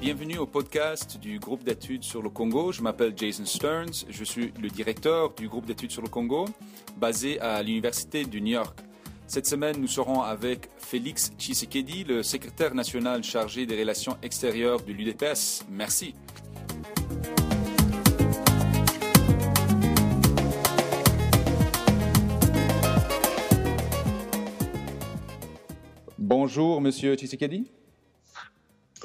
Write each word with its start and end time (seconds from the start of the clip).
bienvenue 0.00 0.38
au 0.38 0.46
podcast 0.46 1.18
du 1.18 1.38
groupe 1.38 1.64
d'études 1.64 2.02
sur 2.02 2.22
le 2.22 2.28
Congo. 2.28 2.70
Je 2.70 2.82
m'appelle 2.82 3.14
Jason 3.16 3.44
Stearns, 3.44 4.04
je 4.08 4.24
suis 4.24 4.52
le 4.60 4.68
directeur 4.68 5.32
du 5.34 5.48
groupe 5.48 5.66
d'études 5.66 5.90
sur 5.90 6.02
le 6.02 6.08
Congo, 6.08 6.46
basé 6.96 7.40
à 7.40 7.62
l'Université 7.62 8.24
de 8.24 8.38
New 8.38 8.52
York. 8.52 8.78
Cette 9.26 9.46
semaine, 9.46 9.76
nous 9.80 9.88
serons 9.88 10.20
avec 10.20 10.68
Félix 10.78 11.32
Tshisekedi, 11.38 12.04
le 12.04 12.22
secrétaire 12.22 12.74
national 12.74 13.24
chargé 13.24 13.64
des 13.66 13.78
relations 13.78 14.16
extérieures 14.22 14.82
de 14.82 14.92
l'UDPS. 14.92 15.64
Merci. 15.70 16.14
Bonjour, 26.18 26.80
Monsieur 26.80 27.14
Tshisekedi. 27.14 27.70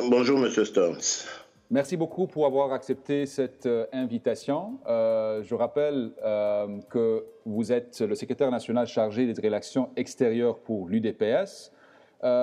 Bonjour, 0.10 0.40
Monsieur 0.40 0.66
Stearns. 0.66 1.26
Merci 1.72 1.96
beaucoup 1.96 2.28
pour 2.28 2.46
avoir 2.46 2.74
accepté 2.74 3.26
cette 3.26 3.66
euh, 3.66 3.86
invitation. 3.94 4.80
Euh, 4.88 5.42
je 5.42 5.56
rappelle 5.56 6.12
euh, 6.22 6.68
que 6.90 7.24
vous 7.46 7.72
êtes 7.72 8.02
le 8.02 8.14
secrétaire 8.14 8.52
national 8.52 8.88
chargé 8.88 9.26
des 9.26 9.42
relations 9.42 9.90
extérieures 9.96 10.60
pour 10.60 10.90
l'UDPS. 10.90 11.72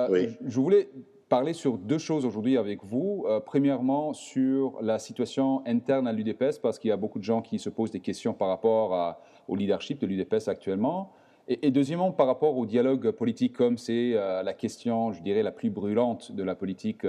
oui. 0.09 0.29
Je 0.43 0.59
voulais 0.59 0.89
parler 1.29 1.53
sur 1.53 1.77
deux 1.77 1.99
choses 1.99 2.25
aujourd'hui 2.25 2.57
avec 2.57 2.83
vous. 2.83 3.27
premièrement, 3.45 4.13
sur 4.13 4.79
la 4.81 4.97
situation 4.97 5.61
interne 5.67 6.07
à 6.07 6.11
l'UDPS, 6.11 6.57
parce 6.59 6.79
qu'il 6.79 6.89
y 6.89 6.91
a 6.91 6.97
beaucoup 6.97 7.19
de 7.19 7.23
gens 7.23 7.43
qui 7.43 7.59
se 7.59 7.69
posent 7.69 7.91
des 7.91 7.99
questions 7.99 8.33
par 8.33 8.47
rapport 8.47 9.15
au 9.47 9.55
leadership 9.55 9.99
de 9.99 10.07
l'UDPS 10.07 10.47
actuellement. 10.47 11.11
Et, 11.47 11.67
et, 11.67 11.71
deuxièmement, 11.71 12.11
par 12.11 12.25
rapport 12.25 12.57
au 12.57 12.65
dialogue 12.65 13.11
politique, 13.11 13.53
comme 13.53 13.77
c'est 13.77 14.13
la 14.13 14.53
question, 14.55 15.11
je 15.11 15.21
dirais, 15.21 15.43
la 15.43 15.51
plus 15.51 15.69
brûlante 15.69 16.31
de 16.31 16.41
la 16.41 16.55
politique 16.55 17.05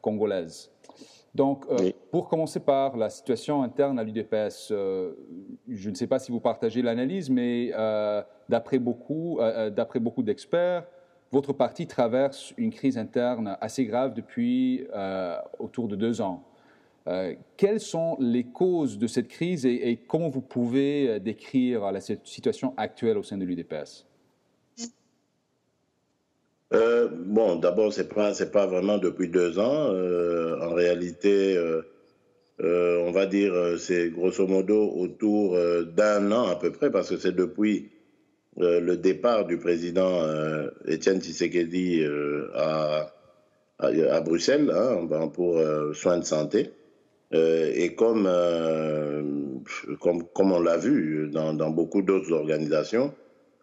congolaise. 0.00 0.70
Donc, 1.34 1.64
euh, 1.70 1.90
pour 2.10 2.28
commencer 2.28 2.58
par 2.58 2.96
la 2.96 3.08
situation 3.08 3.62
interne 3.62 3.98
à 3.98 4.04
l'UDPS, 4.04 4.70
euh, 4.72 5.12
je 5.68 5.90
ne 5.90 5.94
sais 5.94 6.08
pas 6.08 6.18
si 6.18 6.32
vous 6.32 6.40
partagez 6.40 6.82
l'analyse, 6.82 7.30
mais 7.30 7.70
euh, 7.76 8.22
d'après 8.48 8.78
beaucoup, 8.78 9.38
d'après 9.70 10.00
beaucoup 10.00 10.22
d'experts, 10.22 10.84
votre 11.30 11.52
parti 11.52 11.86
traverse 11.86 12.52
une 12.56 12.72
crise 12.72 12.98
interne 12.98 13.56
assez 13.60 13.84
grave 13.84 14.14
depuis 14.14 14.88
autour 15.60 15.86
de 15.86 15.94
deux 15.94 16.20
ans. 16.20 16.42
quelles 17.56 17.78
sont 17.78 18.16
les 18.18 18.44
causes 18.44 18.98
de 18.98 19.06
cette 19.06 19.28
crise 19.28 19.64
et, 19.64 19.90
et 19.90 19.96
comment 19.96 20.28
vous 20.28 20.40
pouvez 20.40 21.20
décrire 21.20 21.92
la 21.92 22.00
situation 22.00 22.74
actuelle 22.76 23.16
au 23.16 23.22
sein 23.22 23.38
de 23.38 23.44
l'UDPS 23.44 24.09
euh, 26.72 27.08
bon, 27.12 27.56
d'abord, 27.56 27.92
c'est 27.92 28.08
pas 28.08 28.32
c'est 28.34 28.52
pas 28.52 28.66
vraiment 28.66 28.98
depuis 28.98 29.28
deux 29.28 29.58
ans. 29.58 29.92
Euh, 29.92 30.56
en 30.60 30.72
réalité, 30.74 31.56
euh, 31.56 31.82
on 33.06 33.10
va 33.10 33.26
dire 33.26 33.52
c'est 33.78 34.10
grosso 34.10 34.46
modo 34.46 34.90
autour 34.92 35.56
d'un 35.86 36.30
an 36.32 36.46
à 36.48 36.56
peu 36.56 36.70
près, 36.70 36.90
parce 36.90 37.08
que 37.10 37.16
c'est 37.16 37.34
depuis 37.34 37.90
le 38.56 38.96
départ 38.96 39.46
du 39.46 39.58
président 39.58 40.22
Étienne 40.86 41.20
Tshisekedi 41.20 42.04
à, 42.54 43.12
à, 43.78 43.86
à 43.86 44.20
Bruxelles 44.20 44.70
hein, 44.70 45.06
pour 45.32 45.58
soins 45.94 46.18
de 46.18 46.24
santé. 46.24 46.70
et 47.32 47.94
comme 47.96 48.28
comme 50.00 50.24
comme 50.34 50.52
on 50.52 50.60
l'a 50.60 50.76
vu 50.76 51.30
dans 51.32 51.54
dans 51.54 51.70
beaucoup 51.70 52.02
d'autres 52.02 52.32
organisations 52.32 53.14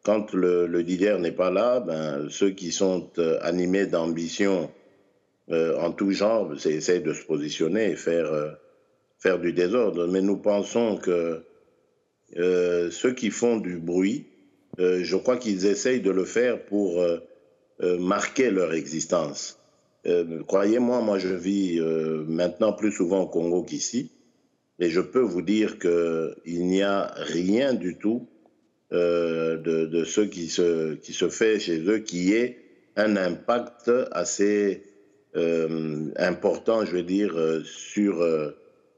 quand 0.07 0.33
le, 0.33 0.67
le 0.67 0.79
leader 0.79 1.19
n'est 1.19 1.33
pas 1.33 1.51
là, 1.51 1.81
ben, 1.81 2.29
ceux 2.29 2.51
qui 2.51 2.71
sont 2.71 3.09
euh, 3.17 3.37
animés 3.41 3.87
d'ambition 3.87 4.71
euh, 5.51 5.77
en 5.81 5.91
tout 5.91 6.11
genre 6.11 6.53
essayent 6.65 7.01
de 7.01 7.11
se 7.11 7.25
positionner 7.25 7.91
et 7.91 7.97
faire, 7.97 8.31
euh, 8.31 8.51
faire 9.19 9.37
du 9.37 9.51
désordre. 9.51 10.07
Mais 10.07 10.21
nous 10.21 10.37
pensons 10.37 10.95
que 10.95 11.43
ceux 12.33 13.13
qui 13.15 13.31
font 13.31 13.57
du 13.57 13.79
bruit, 13.79 14.27
je 14.77 15.15
crois 15.17 15.37
qu'ils 15.37 15.65
essayent 15.65 16.01
de 16.01 16.11
le 16.11 16.25
faire 16.25 16.63
pour 16.65 17.01
marquer 17.81 18.51
leur 18.51 18.73
existence. 18.73 19.59
Croyez-moi, 20.47 21.01
moi 21.01 21.19
je 21.19 21.33
vis 21.33 21.79
maintenant 22.27 22.73
plus 22.73 22.91
souvent 22.91 23.21
au 23.21 23.27
Congo 23.27 23.63
qu'ici, 23.63 24.11
et 24.79 24.89
je 24.89 24.99
peux 24.99 25.21
vous 25.21 25.41
dire 25.41 25.79
qu'il 25.79 26.67
n'y 26.67 26.81
a 26.81 27.13
rien 27.15 27.73
du 27.73 27.97
tout 27.97 28.27
euh, 28.93 29.57
de, 29.57 30.03
ce 30.05 30.21
qui 30.21 30.47
se, 30.47 30.93
qui 30.93 31.11
se 31.11 31.27
fait 31.27 31.59
chez 31.59 31.79
eux, 31.89 31.99
qui 31.99 32.33
ait 32.33 32.57
un 32.95 33.17
impact 33.17 33.91
assez 34.11 34.83
euh, 35.35 36.05
important, 36.15 36.85
je 36.85 36.91
veux 36.91 37.03
dire, 37.03 37.37
euh, 37.37 37.61
sur, 37.65 38.25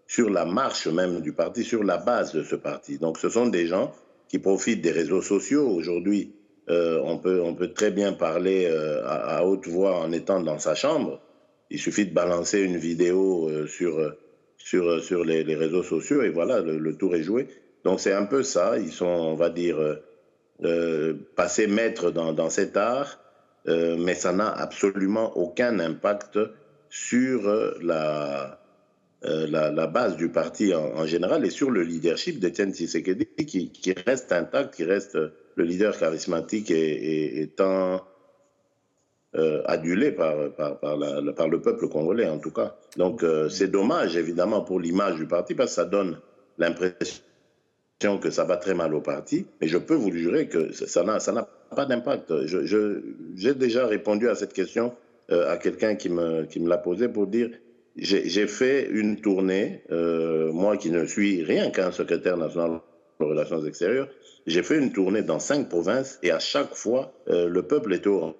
sur 0.06 0.30
la 0.30 0.46
marche 0.46 0.86
même 0.86 1.22
du 1.22 1.34
parti, 1.34 1.64
sur 1.64 1.84
la 1.84 1.98
base 1.98 2.34
de 2.34 2.44
ce 2.44 2.56
parti. 2.56 3.00
Donc 3.00 3.18
ce 3.18 3.30
sont 3.30 3.48
des 3.48 3.66
gens 3.66 3.92
qui 4.28 4.38
profitent 4.38 4.82
des 4.82 4.92
réseaux 4.92 5.24
sociaux. 5.24 5.68
Aujourd'hui, 5.68 6.34
on, 6.68 7.18
peut, 7.18 7.42
on 7.42 7.56
peut 7.56 7.74
très 7.74 7.90
bien 7.90 8.14
parler 8.14 8.68
à, 9.08 9.44
haute 9.44 9.68
voix 9.68 10.00
en 10.00 10.12
étant 10.12 10.40
dans 10.40 10.60
sa 10.60 10.76
chambre. 10.76 11.20
Il 11.72 11.80
suffit 11.80 12.06
de 12.06 12.14
balancer 12.14 12.60
une 12.60 12.78
vidéo 12.78 13.50
sur, 13.66 14.14
sur, 14.56 15.04
sur 15.04 15.26
les, 15.26 15.56
réseaux 15.56 15.82
sociaux 15.82 16.22
et 16.22 16.30
voilà, 16.30 16.62
le 16.62 16.96
tour 16.96 17.16
est 17.16 17.24
joué. 17.24 17.48
Donc 17.84 18.00
c'est 18.00 18.14
un 18.14 18.26
peu 18.26 18.44
ça, 18.44 18.78
ils 18.78 18.92
sont, 18.92 19.06
on 19.06 19.36
va 19.36 19.50
dire, 19.50 20.00
euh, 20.64 21.14
passés 21.36 21.68
maîtres 21.68 22.12
dans, 22.12 22.34
dans 22.34 22.50
cet 22.50 22.78
art, 22.78 23.20
euh, 23.68 23.96
mais 23.98 24.16
ça 24.16 24.34
n'a 24.34 24.50
absolument 24.50 25.38
aucun 25.38 25.80
impact 25.80 26.40
sur 26.90 27.44
la, 27.82 28.60
euh, 29.26 29.48
la, 29.48 29.88
base 29.88 30.16
du 30.16 30.30
parti 30.30 30.74
en, 30.74 31.06
général 31.06 31.46
et 31.46 31.50
sur 31.50 31.72
le 31.72 31.84
leadership 31.84 32.40
d'Etienne 32.40 32.74
Tshisekedi 32.74 33.26
qui, 33.46 33.70
qui, 33.70 33.94
reste 33.94 34.32
intact, 34.32 34.76
qui 34.76 34.86
reste 34.86 35.16
le 35.16 35.64
leader 35.66 35.98
charismatique 35.98 36.72
et, 36.72 36.76
et, 36.76 37.42
et 37.42 37.48
tant 37.48 38.02
euh, 39.36 39.62
adulé 39.66 40.14
par, 40.14 40.52
par, 40.54 40.80
par, 40.80 40.98
le 40.98 41.62
peuple 41.62 41.90
congolais 41.90 42.30
en 42.30 42.40
tout 42.40 42.52
cas. 42.52 42.78
Donc 42.96 43.24
euh, 43.24 43.50
c'est 43.50 43.68
dommage 43.68 44.16
évidemment 44.16 44.62
pour 44.62 44.80
l'image 44.80 45.18
du 45.18 45.28
parti 45.28 45.54
parce 45.54 45.72
que 45.72 45.76
ça 45.76 45.86
donne 45.86 46.20
l'impression 46.58 47.22
que 48.00 48.30
ça 48.30 48.46
va 48.46 48.56
très 48.56 48.74
mal 48.74 48.94
au 48.96 49.02
parti, 49.02 49.46
mais 49.60 49.68
je 49.68 49.78
peux 49.78 49.96
vous 49.96 50.12
jurer 50.12 50.48
que 50.48 50.72
ça 50.72 51.04
n'a, 51.04 51.48
pas 51.76 51.86
d'impact. 51.86 52.34
J'ai 53.36 53.54
déjà 53.54 53.88
répondu 53.88 54.30
à 54.30 54.36
cette 54.36 54.54
question 54.54 54.94
euh, 55.32 55.52
à 55.52 55.58
quelqu'un 55.58 55.96
qui 55.96 56.10
me, 56.10 56.48
l'a 56.68 56.78
posé 56.78 57.10
pour 57.10 57.28
dire 57.28 57.50
j'ai, 57.98 58.30
j'ai 58.30 58.48
fait 58.48 58.88
une 58.90 59.20
tournée, 59.20 59.84
euh, 59.92 60.52
moi 60.54 60.78
qui 60.78 60.92
ne 60.92 61.06
suis 61.06 61.44
rien 61.44 61.72
qu'un 61.72 61.92
secrétaire 61.92 62.38
national 62.38 62.80
aux 63.20 63.28
relations 63.28 63.64
extérieures, 63.66 64.08
j'ai 64.48 64.64
fait 64.64 64.78
une 64.78 64.94
tournée 64.94 65.22
dans 65.22 65.40
cinq 65.40 65.68
provinces 65.68 66.20
et 66.24 66.32
à 66.32 66.40
chaque 66.40 66.76
fois, 66.76 67.12
euh, 67.28 67.50
le 67.50 67.64
peuple 67.64 67.94
était 67.94 68.08
au 68.08 68.34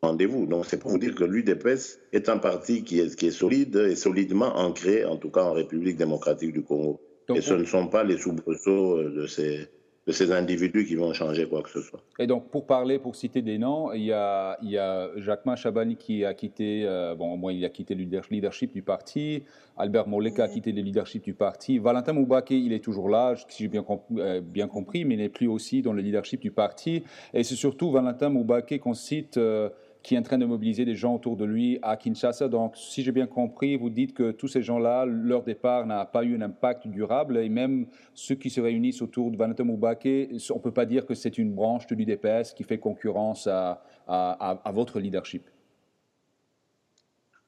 rendez-vous. 0.00 0.46
Donc 0.46 0.66
c'est 0.66 0.78
pour 0.78 0.92
vous 0.92 0.98
dire 0.98 1.16
que 1.16 1.24
l'UDPS 1.24 1.98
est 2.12 2.28
un 2.28 2.38
parti 2.38 2.84
qui 2.84 3.00
est, 3.00 3.16
qui 3.16 3.26
est 3.26 3.32
solide 3.32 3.74
et 3.76 3.96
solidement 3.96 4.56
ancré, 4.56 5.04
en 5.04 5.16
tout 5.16 5.30
cas 5.30 5.42
en 5.42 5.54
République 5.54 5.96
démocratique 5.96 6.52
du 6.52 6.62
Congo. 6.62 7.00
Donc, 7.30 7.38
et 7.38 7.42
ce 7.42 7.54
ne 7.54 7.64
sont 7.64 7.86
pas 7.86 8.04
les 8.04 8.18
soubresauts 8.18 8.98
euh, 8.98 9.14
de 9.14 9.26
ces, 9.26 9.68
de 10.06 10.12
ces 10.12 10.32
individus 10.32 10.86
qui 10.86 10.96
vont 10.96 11.12
changer 11.12 11.46
quoi 11.46 11.62
que 11.62 11.70
ce 11.70 11.80
soit. 11.80 12.00
Et 12.18 12.26
donc, 12.26 12.50
pour 12.50 12.66
parler, 12.66 12.98
pour 12.98 13.14
citer 13.14 13.42
des 13.42 13.58
noms, 13.58 13.92
il 13.92 14.04
y 14.04 14.12
a, 14.12 14.58
il 14.62 14.70
y 14.70 14.78
a 14.78 15.08
Jacquemin 15.16 15.56
Chabani 15.56 15.96
qui 15.96 16.24
a 16.24 16.34
quitté, 16.34 16.84
euh, 16.84 17.14
bon, 17.14 17.36
moi, 17.36 17.52
il 17.52 17.64
a 17.64 17.68
quitté 17.68 17.94
le 17.94 18.04
leadership 18.30 18.72
du 18.72 18.82
parti, 18.82 19.44
Albert 19.76 20.08
Moleka 20.08 20.44
a 20.44 20.48
quitté 20.48 20.72
le 20.72 20.82
leadership 20.82 21.22
du 21.22 21.34
parti, 21.34 21.78
Valentin 21.78 22.12
Moubake, 22.12 22.50
il 22.50 22.72
est 22.72 22.84
toujours 22.84 23.08
là, 23.08 23.34
si 23.48 23.62
j'ai 23.62 23.68
bien, 23.68 23.82
comp 23.82 24.02
euh, 24.16 24.40
bien, 24.40 24.68
compris, 24.68 25.04
mais 25.04 25.14
il 25.14 25.18
n'est 25.18 25.28
plus 25.28 25.48
aussi 25.48 25.80
dans 25.82 25.92
le 25.92 26.02
leadership 26.02 26.40
du 26.40 26.50
parti. 26.50 27.04
Et 27.32 27.44
c'est 27.44 27.54
surtout 27.54 27.90
Valentin 27.90 28.30
Moubake 28.30 28.78
qu'on 28.80 28.94
cite. 28.94 29.36
Euh, 29.36 29.68
qui 30.02 30.14
est 30.14 30.18
en 30.18 30.22
train 30.22 30.38
de 30.38 30.46
mobiliser 30.46 30.84
des 30.84 30.94
gens 30.94 31.14
autour 31.14 31.36
de 31.36 31.44
lui 31.44 31.78
à 31.82 31.96
Kinshasa. 31.96 32.48
Donc, 32.48 32.76
si 32.76 33.02
j'ai 33.02 33.12
bien 33.12 33.26
compris, 33.26 33.76
vous 33.76 33.90
dites 33.90 34.14
que 34.14 34.30
tous 34.30 34.48
ces 34.48 34.62
gens-là, 34.62 35.04
leur 35.04 35.42
départ 35.42 35.86
n'a 35.86 36.04
pas 36.04 36.24
eu 36.24 36.36
un 36.36 36.40
impact 36.40 36.88
durable 36.88 37.36
et 37.38 37.48
même 37.48 37.86
ceux 38.14 38.34
qui 38.34 38.50
se 38.50 38.60
réunissent 38.60 39.02
autour 39.02 39.30
de 39.30 39.36
Valentin 39.36 39.64
Moubake, 39.64 40.06
on 40.06 40.54
ne 40.54 40.60
peut 40.60 40.72
pas 40.72 40.86
dire 40.86 41.06
que 41.06 41.14
c'est 41.14 41.36
une 41.36 41.52
branche 41.52 41.86
de 41.86 41.94
l'UDPS 41.94 42.54
qui 42.54 42.64
fait 42.64 42.78
concurrence 42.78 43.46
à, 43.46 43.82
à, 44.06 44.72
votre 44.72 45.00
leadership. 45.00 45.42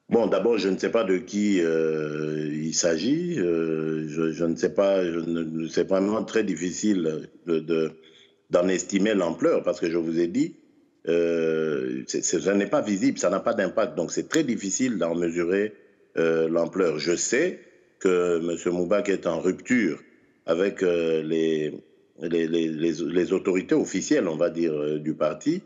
Bon, 0.09 0.27
d'abord, 0.27 0.57
je 0.57 0.69
ne 0.69 0.77
sais 0.77 0.91
pas 0.91 1.03
de 1.03 1.17
qui 1.17 1.59
euh, 1.59 2.49
il 2.53 2.75
s'agit. 2.75 3.39
Euh, 3.39 4.05
je, 4.07 4.45
ne 4.45 4.55
sais 4.55 4.73
pas, 4.73 5.01
c'est 5.69 5.87
vraiment 5.87 6.23
très 6.23 6.43
difficile 6.43 7.29
d'en 7.47 7.53
de, 7.53 7.91
d'en 8.51 8.67
estimer 8.67 9.15
l'ampleur 9.15 9.63
parce 9.63 9.79
que 9.79 9.89
je 9.89 9.97
vous 9.97 10.19
ai 10.19 10.27
dit, 10.27 10.57
euh, 11.07 12.03
ça 12.07 12.53
n'est 12.53 12.67
pas 12.67 12.81
visible, 12.81 13.17
ça 13.17 13.29
n'a 13.29 13.39
pas 13.39 13.53
d'impact. 13.53 13.95
Donc 13.95 14.11
c'est 14.11 14.29
très 14.29 14.43
difficile 14.43 14.97
d'en 14.97 15.15
mesurer 15.15 15.73
euh, 16.17 16.47
l'ampleur. 16.47 16.99
Je 16.99 17.15
sais 17.15 17.59
que 17.99 18.37
M. 18.39 18.73
Moubak 18.73 19.09
est 19.09 19.27
en 19.27 19.39
rupture 19.39 19.99
avec 20.45 20.83
euh, 20.83 21.21
les, 21.23 21.73
les, 22.21 23.33
autorités 23.33 23.75
officielles, 23.75 24.27
on 24.27 24.35
va 24.35 24.49
dire, 24.49 24.73
euh, 24.73 24.99
du 24.99 25.13
parti. 25.13 25.61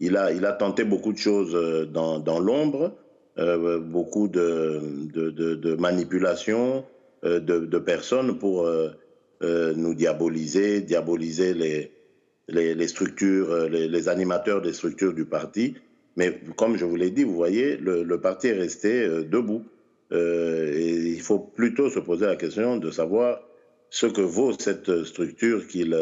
Il 0.00 0.16
a, 0.16 0.32
il 0.32 0.44
a 0.44 0.52
tenté 0.52 0.84
beaucoup 0.84 1.12
de 1.12 1.18
choses 1.18 1.88
dans, 1.92 2.18
dans 2.18 2.40
l'ombre. 2.40 2.96
beaucoup 3.36 4.26
de, 4.26 4.80
de, 5.14 5.30
de, 5.30 5.74
manipulations 5.76 6.84
de, 7.22 7.78
personnes 7.78 8.36
pour 8.36 8.68
nous 9.40 9.94
diaboliser, 9.94 10.80
diaboliser 10.80 11.54
les, 11.54 11.92
les, 12.48 12.88
structures, 12.88 13.68
les, 13.68 14.08
animateurs 14.08 14.60
des 14.62 14.72
structures 14.72 15.14
du 15.14 15.24
parti. 15.24 15.74
Mais 16.16 16.40
comme 16.56 16.76
je 16.76 16.84
vous 16.84 16.96
l'ai 16.96 17.10
dit, 17.10 17.24
vous 17.24 17.34
voyez, 17.34 17.76
le, 17.76 18.20
parti 18.20 18.48
est 18.48 18.58
resté 18.58 19.06
debout. 19.24 19.64
et 20.10 21.12
il 21.14 21.20
faut 21.20 21.38
plutôt 21.38 21.88
se 21.88 22.00
poser 22.00 22.26
la 22.26 22.36
question 22.36 22.76
de 22.76 22.90
savoir 22.90 23.40
ce 23.92 24.06
que 24.06 24.22
vaut 24.22 24.52
cette 24.58 25.04
structure 25.04 25.66
qu'il 25.66 25.94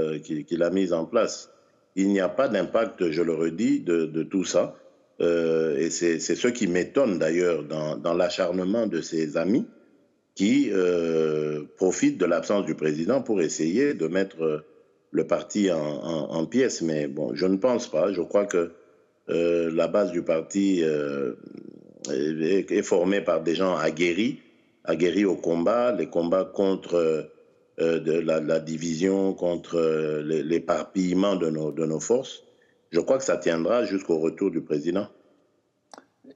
a 0.63 0.71
mise 0.71 0.93
en 0.93 1.05
place. 1.05 1.51
Il 1.97 2.09
n'y 2.09 2.21
a 2.21 2.29
pas 2.29 2.47
d'impact, 2.47 3.11
je 3.11 3.21
le 3.21 3.35
redis, 3.35 3.81
de, 3.81 4.23
tout 4.23 4.45
ça. 4.45 4.77
Euh, 5.21 5.77
et 5.77 5.91
c'est 5.91 6.21
ce 6.21 6.49
qui 6.49 6.69
m'étonne 6.69 7.19
d'ailleurs 7.19 7.65
dans, 7.65 8.15
l'acharnement 8.15 8.87
de 8.87 9.01
ses 9.01 9.37
amis 9.37 9.67
qui 10.37 10.71
euh, 10.73 11.65
profitent 11.77 12.17
de 12.17 12.27
l'absence 12.27 12.65
du 12.65 12.77
président 12.77 13.23
pour 13.23 13.43
essayer 13.43 13.93
de 13.95 14.07
mettre 14.07 14.65
le 15.11 15.27
parti 15.27 15.71
en, 15.71 16.47
pièces. 16.47 16.83
Mais 16.83 17.07
bon, 17.07 17.35
je 17.35 17.47
ne 17.47 17.57
pense 17.57 17.89
pas. 17.91 18.13
Je 18.13 18.23
crois 18.23 18.47
que 18.47 18.73
euh, 19.29 19.71
la 19.73 19.89
base 19.89 20.13
du 20.13 20.23
parti 20.23 20.83
est, 22.11 22.71
est, 22.71 22.83
formée 22.83 23.21
par 23.21 23.43
des 23.43 23.55
gens 23.55 23.77
aguerris, 23.77 24.41
aguerris 24.85 25.25
au 25.25 25.37
combat, 25.37 25.93
les 25.93 26.07
combats 26.07 26.45
contre 26.45 27.31
euh, 27.81 28.23
la, 28.23 28.61
division, 28.61 29.33
contre 29.33 29.77
euh, 29.77 30.23
l'éparpillement 30.23 31.37
de 31.37 31.49
nos, 31.49 31.73
de 31.73 31.87
nos 31.87 32.01
forces. 32.01 32.43
Je 32.91 33.01
crois 33.01 33.17
que 33.17 33.25
ça 33.25 33.39
tiendra 33.39 33.85
jusqu'au 33.85 34.19
retour 34.19 34.51
du 34.51 34.61
président. 34.61 35.09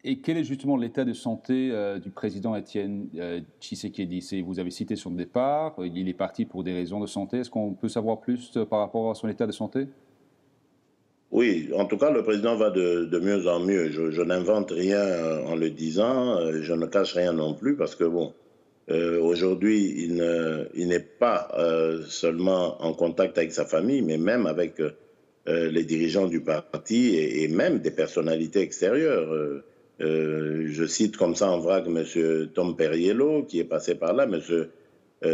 Et 0.03 0.19
quel 0.19 0.37
est 0.37 0.45
justement 0.45 0.77
l'état 0.77 1.05
de 1.05 1.13
santé 1.13 1.71
euh, 1.71 1.99
du 1.99 2.11
président 2.11 2.57
Étienne 2.57 3.09
Tshisekedi? 3.61 4.43
Vous 4.43 4.59
avez 4.59 4.71
cité 4.71 4.97
son 4.97 5.11
départ, 5.11 5.77
il 5.85 6.09
est 6.09 6.15
parti 6.15 6.45
pour 6.45 6.65
des 6.65 6.73
raisons 6.73 7.01
de 7.01 7.07
santé. 7.07 7.39
Est-ce 7.39 7.51
qu'on 7.51 7.75
peut 7.75 7.89
savoir 7.89 8.21
plus 8.21 8.59
par 8.69 8.81
rapport 8.81 9.11
à 9.11 9.15
son 9.15 9.29
état 9.29 9.47
de 9.47 9.53
santé? 9.53 9.87
Oui, 11.31 11.69
en 11.77 11.85
tout 11.85 11.97
cas, 11.97 12.11
le 12.11 12.23
président 12.23 12.57
va 12.57 12.71
de, 12.71 13.19
mieux 13.21 13.49
en 13.49 13.61
mieux. 13.61 13.91
Je, 13.91 14.23
n'invente 14.23 14.71
rien 14.71 15.45
en 15.47 15.57
le 15.57 15.71
disant, 15.71 16.39
je 16.61 16.73
ne 16.73 16.87
cache 16.87 17.15
rien 17.15 17.33
non 17.33 17.55
plus, 17.55 17.77
parce 17.77 17.97
que 17.97 18.05
bon, 18.05 18.33
euh, 18.91 19.19
aujourd'hui, 19.21 19.95
il 20.07 20.87
n'est 20.87 21.01
pas 21.01 21.49
euh, 21.57 22.03
seulement 22.07 22.83
en 22.83 22.93
contact 22.93 23.39
avec 23.39 23.53
sa 23.53 23.65
famille, 23.65 24.03
mais 24.03 24.19
même 24.19 24.47
avec 24.47 24.81
euh, 24.81 24.91
les 25.47 25.85
dirigeants 25.85 26.27
du 26.27 26.43
parti 26.43 27.17
et, 27.17 27.49
même 27.49 27.79
des 27.79 27.91
personnalités 27.91 28.61
extérieures. 28.61 29.63
Je 30.01 30.87
cite 30.87 31.17
comme 31.17 31.35
ça 31.35 31.51
en 31.51 31.59
vrac 31.61 31.85
M. 31.87 32.05
Tom 32.55 32.77
Perriello, 32.77 33.45
qui 33.45 33.61
est 33.61 33.65
passé 33.65 33.95
par 33.95 34.13
là, 34.13 34.25
M. 34.25 34.67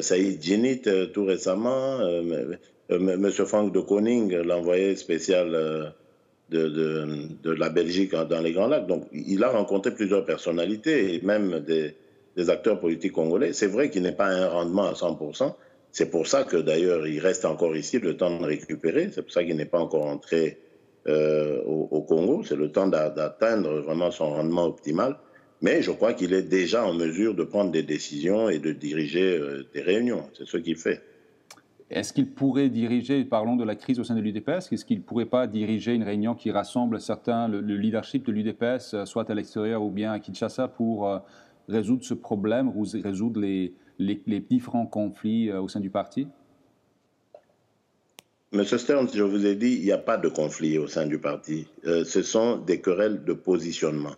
Saïd 0.02 0.42
Djinit 0.42 0.82
tout 1.12 1.24
récemment, 1.24 2.00
M. 2.90 3.30
Frank 3.32 3.72
de 3.72 3.80
Koning, 3.80 4.34
l'envoyé 4.42 4.96
spécial 4.96 5.94
de, 6.50 7.52
la 7.52 7.68
Belgique 7.70 8.12
dans 8.12 8.40
les 8.40 8.52
Grands 8.52 8.68
Lacs. 8.68 8.86
Donc, 8.86 9.06
il 9.12 9.42
a 9.42 9.48
rencontré 9.48 9.94
plusieurs 9.94 10.24
personnalités 10.24 11.14
et 11.14 11.20
même 11.22 11.60
des 11.60 11.94
des 12.36 12.50
acteurs 12.50 12.80
politiques 12.80 13.12
congolais. 13.12 13.52
C'est 13.52 13.66
vrai 13.66 13.90
qu'il 13.90 14.02
n'est 14.02 14.12
pas 14.12 14.28
un 14.28 14.48
rendement 14.48 14.86
à 14.86 14.92
100%. 14.92 15.54
C'est 15.92 16.10
pour 16.10 16.26
ça 16.26 16.44
que 16.44 16.56
d'ailleurs 16.56 17.06
il 17.06 17.18
reste 17.18 17.44
encore 17.44 17.76
ici 17.76 17.98
le 17.98 18.16
temps 18.16 18.38
de 18.38 18.44
récupérer. 18.44 19.10
C'est 19.12 19.22
pour 19.22 19.32
ça 19.32 19.44
qu'il 19.44 19.56
n'est 19.56 19.64
pas 19.64 19.80
encore 19.80 20.06
entré 20.06 20.58
euh, 21.10 21.62
au, 21.64 22.00
Congo. 22.02 22.42
C'est 22.44 22.56
le 22.56 22.70
temps 22.70 22.86
d'atteindre 22.86 23.80
vraiment 23.80 24.10
son 24.10 24.30
rendement 24.30 24.64
optimal. 24.64 25.16
Mais 25.62 25.82
je 25.82 25.90
crois 25.90 26.14
qu'il 26.14 26.32
est 26.32 26.42
déjà 26.42 26.86
en 26.86 26.94
mesure 26.94 27.34
de 27.34 27.44
prendre 27.44 27.70
des 27.70 27.82
décisions 27.82 28.48
et 28.48 28.58
de 28.58 28.72
diriger 28.72 29.38
euh, 29.38 29.66
des 29.74 29.82
réunions. 29.82 30.24
C'est 30.36 30.46
ce 30.46 30.56
qu'il 30.56 30.76
fait. 30.76 31.02
Est-ce 31.90 32.12
qu'il 32.12 32.30
pourrait 32.30 32.70
diriger, 32.70 33.24
parlons 33.24 33.56
de 33.56 33.64
la 33.64 33.74
crise 33.74 33.98
au 33.98 34.04
sein 34.04 34.14
de 34.14 34.20
l'UDPS, 34.20 34.72
est-ce 34.72 34.84
qu'il 34.84 34.98
ne 34.98 35.02
pourrait 35.02 35.26
pas 35.26 35.48
diriger 35.48 35.92
une 35.92 36.04
réunion 36.04 36.36
qui 36.36 36.52
rassemble 36.52 37.00
certains, 37.00 37.48
le, 37.48 37.60
leadership 37.60 38.24
de 38.24 38.32
l'UDPS, 38.32 38.94
euh, 38.94 39.04
soit 39.04 39.28
à 39.28 39.34
l'extérieur 39.34 39.82
ou 39.82 39.90
bien 39.90 40.12
à 40.12 40.20
Kinshasa, 40.20 40.68
pour 40.68 41.20
résoudre 41.68 42.04
ce 42.04 42.14
problème, 42.14 42.72
résoudre 42.94 43.40
les, 43.40 43.74
les, 43.98 44.40
différents 44.40 44.86
conflits 44.86 45.52
au 45.52 45.68
sein 45.68 45.80
du 45.80 45.90
parti? 45.90 46.26
Monsieur 48.52 48.78
Stern, 48.78 49.08
je 49.14 49.22
vous 49.22 49.46
ai 49.46 49.54
dit, 49.54 49.76
il 49.76 49.84
n'y 49.84 49.92
a 49.92 49.98
pas 49.98 50.16
de 50.16 50.28
conflit 50.28 50.78
au 50.78 50.88
sein 50.88 51.06
du 51.06 51.18
parti. 51.18 51.68
Euh, 51.86 52.04
ce 52.04 52.22
sont 52.22 52.56
des 52.56 52.80
querelles 52.80 53.24
de 53.24 53.32
positionnement. 53.32 54.14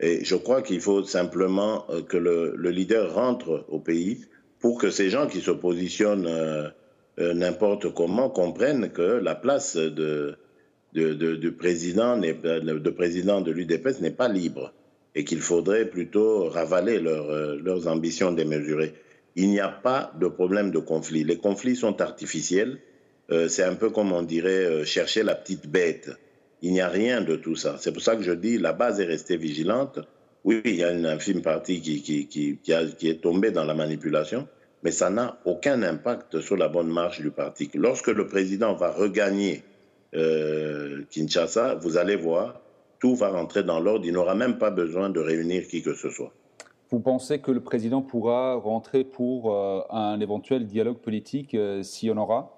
Et 0.00 0.24
je 0.24 0.34
crois 0.34 0.62
qu'il 0.62 0.80
faut 0.80 1.04
simplement 1.04 1.84
euh, 1.90 2.02
que 2.02 2.16
le, 2.16 2.54
leader 2.70 3.14
rentre 3.14 3.66
au 3.68 3.78
pays 3.78 4.24
pour 4.60 4.78
que 4.78 4.90
ces 4.90 5.10
gens 5.10 5.26
qui 5.26 5.40
se 5.40 5.50
positionnent 5.50 6.28
n'importe 7.18 7.94
comment 7.94 8.28
comprennent 8.28 8.90
que 8.90 9.02
la 9.02 9.34
place 9.34 9.76
de, 9.76 10.36
de, 10.94 11.12
de 11.12 11.50
président, 11.50 12.16
de 12.18 12.90
président 12.90 13.40
de 13.40 13.52
l'UDPS 13.52 14.00
n'est 14.00 14.10
pas 14.10 14.28
libre 14.28 14.72
et 15.16 15.24
qu'il 15.24 15.40
faudrait 15.40 15.86
plutôt 15.86 16.48
ravaler 16.48 17.00
euh, 17.04 17.58
leurs 17.62 17.88
ambitions 17.88 18.32
démesurées. 18.32 18.94
Il 19.34 19.48
n'y 19.48 19.60
a 19.60 19.68
pas 19.68 20.12
de 20.20 20.28
problème 20.28 20.70
de 20.70 20.78
conflit. 20.78 21.24
Les 21.24 21.38
conflits 21.38 21.74
sont 21.74 22.00
artificiels. 22.02 22.78
Euh, 23.30 23.48
c'est 23.48 23.64
un 23.64 23.74
peu 23.74 23.90
comme 23.90 24.12
on 24.12 24.22
dirait 24.22 24.64
euh, 24.64 24.84
chercher 24.84 25.22
la 25.22 25.34
petite 25.34 25.66
bête. 25.68 26.10
Il 26.62 26.72
n'y 26.72 26.80
a 26.80 26.88
rien 26.88 27.20
de 27.20 27.36
tout 27.36 27.56
ça. 27.56 27.76
C'est 27.78 27.92
pour 27.92 28.02
ça 28.02 28.16
que 28.16 28.22
je 28.22 28.32
dis 28.32 28.58
la 28.58 28.72
base 28.72 29.00
est 29.00 29.04
restée 29.04 29.36
vigilante. 29.36 29.98
Oui, 30.44 30.62
il 30.64 30.76
y 30.76 30.84
a 30.84 30.92
une 30.92 31.06
infime 31.06 31.42
partie 31.42 31.80
qui, 31.80 32.02
qui, 32.02 32.28
qui, 32.28 32.72
est 32.72 33.20
tombée 33.20 33.50
dans 33.50 33.64
la 33.64 33.74
manipulation, 33.74 34.46
mais 34.84 34.92
ça 34.92 35.10
n'a 35.10 35.40
aucun 35.44 35.82
impact 35.82 36.40
sur 36.40 36.56
la 36.56 36.68
bonne 36.68 36.88
marche 36.88 37.20
du 37.20 37.32
parti. 37.32 37.68
Lorsque 37.74 38.08
le 38.08 38.28
président 38.28 38.74
va 38.74 38.92
regagner 38.92 39.64
Kinshasa, 41.10 41.74
vous 41.74 41.96
allez 41.96 42.14
voir, 42.14 42.60
tout 43.00 43.16
va 43.16 43.30
rentrer 43.30 43.64
dans 43.64 43.80
l'ordre. 43.80 44.06
Il 44.06 44.12
n'aura 44.12 44.36
même 44.36 44.58
pas 44.58 44.70
besoin 44.70 45.10
de 45.10 45.18
réunir 45.18 45.66
qui 45.66 45.82
que 45.82 45.94
ce 45.94 46.10
soit. 46.10 46.32
Vous 46.90 47.00
pensez 47.00 47.40
que 47.40 47.50
le 47.50 47.60
président 47.60 48.00
pourra 48.00 48.54
rentrer 48.54 49.02
pour 49.02 49.52
euh, 49.52 49.80
un 49.90 50.20
éventuel 50.20 50.66
dialogue 50.66 50.98
politique 50.98 51.54
euh, 51.54 51.82
s'il 51.82 52.10
y 52.10 52.12
en 52.12 52.16
aura? 52.16 52.55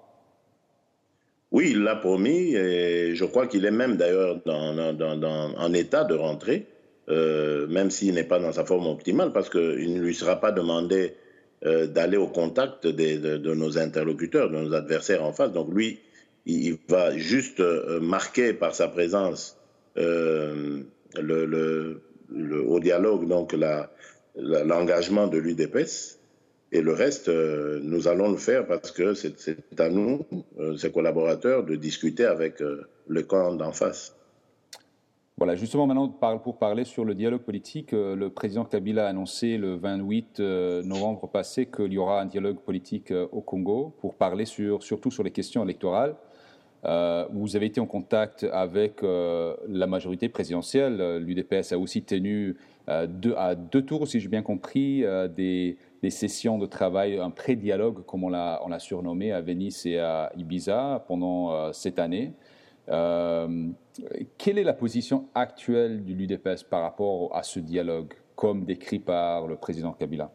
Oui, 1.51 1.71
il 1.71 1.81
l'a 1.81 1.95
promis 1.95 2.55
et 2.55 3.15
je 3.15 3.25
crois 3.25 3.47
qu'il 3.47 3.65
est 3.65 3.71
même 3.71 3.97
d'ailleurs 3.97 4.39
en 4.45 5.73
état 5.73 6.03
de 6.03 6.13
rentrer, 6.13 6.67
euh, 7.09 7.65
même 7.67 7.89
s'il 7.89 8.13
n'est 8.13 8.23
pas 8.23 8.39
dans 8.39 8.51
sa 8.51 8.65
forme 8.65 8.85
optimale, 8.87 9.31
parce 9.33 9.49
qu'il 9.49 9.93
ne 9.93 9.99
lui 9.99 10.13
sera 10.13 10.39
pas 10.39 10.51
demandé 10.51 11.15
d'aller 11.61 12.15
au 12.15 12.27
contact 12.27 12.87
de, 12.87 13.53
nos 13.53 13.77
interlocuteurs, 13.77 14.49
de 14.49 14.57
nos 14.57 14.73
adversaires 14.73 15.25
en 15.25 15.33
face. 15.33 15.51
Donc 15.51 15.73
lui, 15.73 15.99
il 16.45 16.77
va 16.87 17.17
juste 17.17 17.59
marquer 17.99 18.53
par 18.53 18.73
sa 18.73 18.87
présence 18.87 19.59
euh, 19.99 20.83
le, 21.15 22.01
au 22.67 22.79
dialogue, 22.79 23.27
donc 23.27 23.55
l'engagement 24.35 25.27
de 25.27 25.37
l'UDPS. 25.39 26.18
Et 26.71 26.81
le 26.81 26.93
reste, 26.93 27.29
euh, 27.29 27.79
nous 27.83 28.07
allons 28.07 28.29
le 28.29 28.37
faire 28.37 28.67
parce 28.67 28.91
que 28.91 29.13
c'est 29.13 29.79
à 29.79 29.89
nous, 29.89 30.25
euh, 30.59 30.77
ses 30.77 30.91
collaborateurs, 30.91 31.63
de 31.63 31.75
discuter 31.75 32.25
avec 32.25 32.59
le 32.59 33.23
camp 33.23 33.53
d'en 33.53 33.71
face. 33.71 34.15
Voilà, 35.37 35.55
justement 35.55 35.87
maintenant, 35.87 36.09
pour 36.43 36.59
parler 36.59 36.83
sur 36.83 37.05
le 37.05 37.15
dialogue 37.15 37.41
politique, 37.43 37.91
le 37.93 38.27
président 38.27 38.65
Kabila 38.65 39.05
a 39.05 39.09
annoncé 39.09 39.57
le 39.57 39.75
28 39.75 40.41
novembre 40.83 41.29
passé 41.29 41.65
qu'il 41.65 41.93
y 41.93 41.97
aura 41.97 42.19
un 42.19 42.25
dialogue 42.25 42.59
politique 42.59 43.13
au 43.31 43.39
Congo 43.39 43.95
pour 44.01 44.15
parler 44.15 44.43
sur, 44.43 44.83
surtout 44.83 45.11
sur 45.11 45.23
les 45.23 45.31
questions 45.31 45.63
électorales. 45.63 46.15
Euh, 46.85 47.25
vous 47.33 47.55
avez 47.55 47.65
été 47.65 47.81
en 47.81 47.85
contact 47.85 48.45
avec 48.51 49.03
euh, 49.03 49.55
la 49.67 49.87
majorité 49.87 50.29
présidentielle. 50.29 51.17
L'UDPS 51.17 51.73
a 51.73 51.77
aussi 51.77 52.03
tenu 52.03 52.55
euh, 52.87 53.05
deux, 53.05 53.33
à 53.37 53.55
deux 53.55 53.81
tours, 53.81 54.07
si 54.07 54.19
j'ai 54.19 54.29
bien 54.29 54.41
compris, 54.41 55.03
des, 55.35 55.77
sessions 56.09 56.57
de 56.57 56.65
travail, 56.65 57.19
un 57.19 57.29
pré-dialogue, 57.29 58.05
comme 58.05 58.23
on 58.23 58.29
l'a, 58.29 58.79
surnommé, 58.79 59.31
à 59.31 59.41
Venise 59.41 59.85
et 59.85 59.99
à 59.99 60.31
Ibiza 60.37 61.03
pendant 61.07 61.73
cette 61.73 61.99
année. 61.99 62.33
quelle 62.87 64.57
est 64.57 64.63
la 64.63 64.73
position 64.73 65.27
actuelle 65.35 66.05
de 66.05 66.13
l'UDPS 66.13 66.63
par 66.69 66.81
rapport 66.81 67.35
à 67.35 67.43
ce 67.43 67.59
dialogue, 67.59 68.13
comme 68.35 68.63
décrit 68.65 68.99
par 68.99 69.47
le 69.47 69.57
président 69.57 69.91
Kabila? 69.91 70.31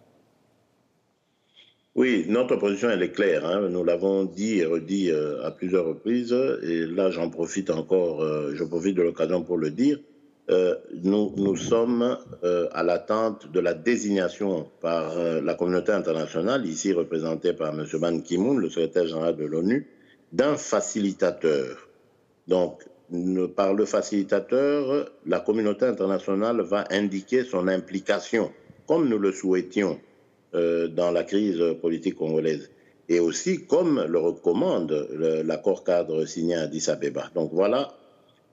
Oui, 1.96 2.24
notre 2.28 2.56
position, 2.56 2.90
elle 2.90 3.02
est 3.04 3.12
claire. 3.12 3.44
Hein. 3.46 3.68
Nous 3.68 3.84
l'avons 3.84 4.24
dit 4.24 4.58
et 4.58 4.64
redit 4.64 5.12
euh, 5.12 5.44
à 5.44 5.52
plusieurs 5.52 5.86
reprises. 5.86 6.32
Et 6.64 6.86
là, 6.86 7.10
j'en 7.10 7.30
profite 7.30 7.70
encore, 7.70 8.20
euh, 8.20 8.52
je 8.52 8.64
profite 8.64 8.96
de 8.96 9.02
l'occasion 9.02 9.44
pour 9.44 9.58
le 9.58 9.70
dire. 9.70 10.00
Euh, 10.50 10.74
nous, 11.02 11.56
sommes 11.56 12.18
à 12.72 12.82
l'attente 12.82 13.50
de 13.50 13.60
la 13.60 13.72
désignation 13.72 14.68
par 14.80 15.16
la 15.16 15.54
communauté 15.54 15.92
internationale, 15.92 16.66
ici 16.66 16.92
représentée 16.92 17.54
par 17.54 17.72
M. 17.72 17.86
Ban 17.94 18.20
Ki-moon, 18.20 18.58
le 18.58 18.68
secrétaire 18.68 19.06
général 19.06 19.36
de 19.36 19.44
l'ONU, 19.44 19.88
d'un 20.32 20.56
facilitateur. 20.56 21.88
Donc, 22.46 22.84
par 23.54 23.74
le 23.74 23.84
facilitateur, 23.84 25.10
la 25.26 25.40
communauté 25.40 25.86
internationale 25.86 26.60
va 26.62 26.84
indiquer 26.90 27.44
son 27.44 27.68
implication, 27.68 28.50
comme 28.86 29.08
nous 29.08 29.18
le 29.18 29.32
souhaitions 29.32 29.98
euh, 30.54 30.88
dans 30.88 31.10
la 31.10 31.24
crise 31.24 31.62
politique 31.80 32.16
congolaise, 32.16 32.70
et 33.08 33.20
aussi 33.20 33.66
comme 33.66 34.02
le 34.08 34.18
recommande 34.18 35.08
l'accord 35.44 35.84
cadre 35.84 36.24
signé 36.24 36.54
à 36.54 36.62
Addis 36.62 36.88
Abeba. 36.88 37.30
Donc 37.34 37.50
voilà 37.52 37.94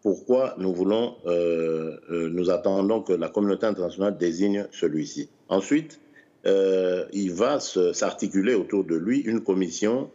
pourquoi 0.01 0.55
nous 0.57 0.73
voulons, 0.73 1.15
euh, 1.25 1.97
euh, 2.09 2.29
nous 2.29 2.49
attendons 2.49 3.01
que 3.01 3.13
la 3.13 3.29
communauté 3.29 3.65
internationale 3.65 4.17
désigne 4.17 4.67
celui-ci. 4.71 5.29
Ensuite, 5.49 5.99
il 6.43 7.31
va 7.33 7.59
s'articuler 7.59 8.55
autour 8.55 8.83
de 8.83 8.95
lui 8.95 9.19
une 9.19 9.41
commission 9.41 10.09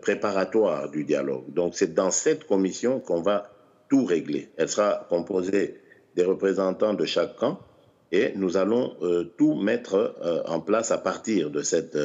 préparatoire 0.00 0.88
du 0.88 1.02
dialogue. 1.02 1.52
Donc 1.52 1.74
c'est 1.74 1.94
dans 1.94 2.12
cette 2.12 2.44
commission 2.44 3.00
qu'on 3.00 3.22
va 3.22 3.50
tout 3.88 4.04
régler. 4.04 4.50
Elle 4.56 4.68
sera 4.68 5.06
composée 5.08 5.80
des 6.14 6.24
représentants 6.24 6.94
de 6.94 7.04
chaque 7.04 7.36
camp 7.36 7.58
et 8.12 8.32
nous 8.36 8.56
allons 8.56 8.96
euh, 9.02 9.24
tout 9.36 9.54
mettre 9.54 10.16
euh, 10.22 10.42
en 10.46 10.60
place 10.60 10.90
à 10.90 10.98
partir 10.98 11.50
de 11.50 11.62
cette, 11.62 11.96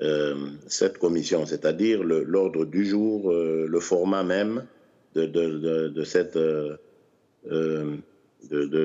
euh, 0.00 0.34
cette 0.66 0.98
commission, 0.98 1.46
c'est-à-dire 1.46 2.02
l'ordre 2.02 2.64
du 2.64 2.84
jour, 2.84 3.32
le 3.32 3.80
format 3.80 4.22
même 4.22 4.66
de, 5.14 5.26
de, 5.26 5.88
de, 5.88 6.04
cette, 6.04 6.36
de, 6.36 6.86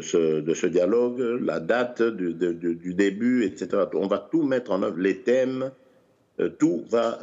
ce, 0.01 0.39
de 0.39 0.53
ce 0.53 0.67
dialogue, 0.67 1.19
la 1.41 1.59
date 1.59 2.01
du, 2.01 2.33
du, 2.33 2.93
début, 2.93 3.45
etc. 3.45 3.83
On 3.93 4.07
va 4.07 4.27
tout 4.31 4.43
mettre 4.43 4.71
en 4.71 4.83
œuvre, 4.83 4.99
les 4.99 5.21
thèmes, 5.21 5.71
tout 6.57 6.85
va 6.89 7.19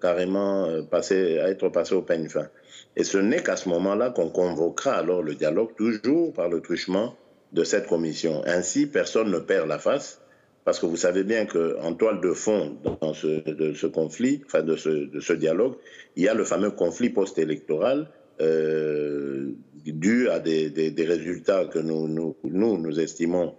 carrément 0.00 0.82
passer, 0.90 1.38
être 1.40 1.68
passé 1.68 1.94
au 1.94 2.02
peigne 2.02 2.28
fin. 2.28 2.48
Et 2.96 3.04
ce 3.04 3.18
n'est 3.18 3.42
qu'à 3.42 3.56
ce 3.56 3.68
moment-là 3.68 4.10
qu'on 4.10 4.30
convoquera 4.30 4.92
alors 4.92 5.22
le 5.22 5.34
dialogue, 5.34 5.74
toujours 5.76 6.32
par 6.32 6.48
le 6.48 6.60
truchement 6.60 7.16
de 7.52 7.64
cette 7.64 7.86
commission. 7.86 8.42
Ainsi, 8.46 8.86
personne 8.86 9.30
ne 9.30 9.38
perd 9.38 9.68
la 9.68 9.78
face, 9.78 10.20
parce 10.64 10.78
que 10.78 10.86
vous 10.86 10.96
savez 10.96 11.24
bien 11.24 11.46
qu'en 11.46 11.94
toile 11.94 12.20
de 12.20 12.32
fond 12.32 12.76
dans 13.00 13.14
ce, 13.14 13.48
de 13.50 13.72
ce 13.74 13.86
conflit, 13.86 14.42
enfin 14.46 14.62
de 14.62 14.76
ce, 14.76 14.90
de 14.90 15.20
ce, 15.20 15.32
dialogue, 15.32 15.74
il 16.16 16.24
y 16.24 16.28
a 16.28 16.34
le 16.34 16.44
fameux 16.44 16.70
conflit 16.70 17.10
post-électoral 17.10 18.08
euh, 18.40 19.50
dû 19.84 20.28
à 20.28 20.38
des, 20.38 20.94
résultats 20.98 21.66
que 21.66 21.78
nous, 21.78 22.34
nous, 22.44 23.00
estimons 23.00 23.54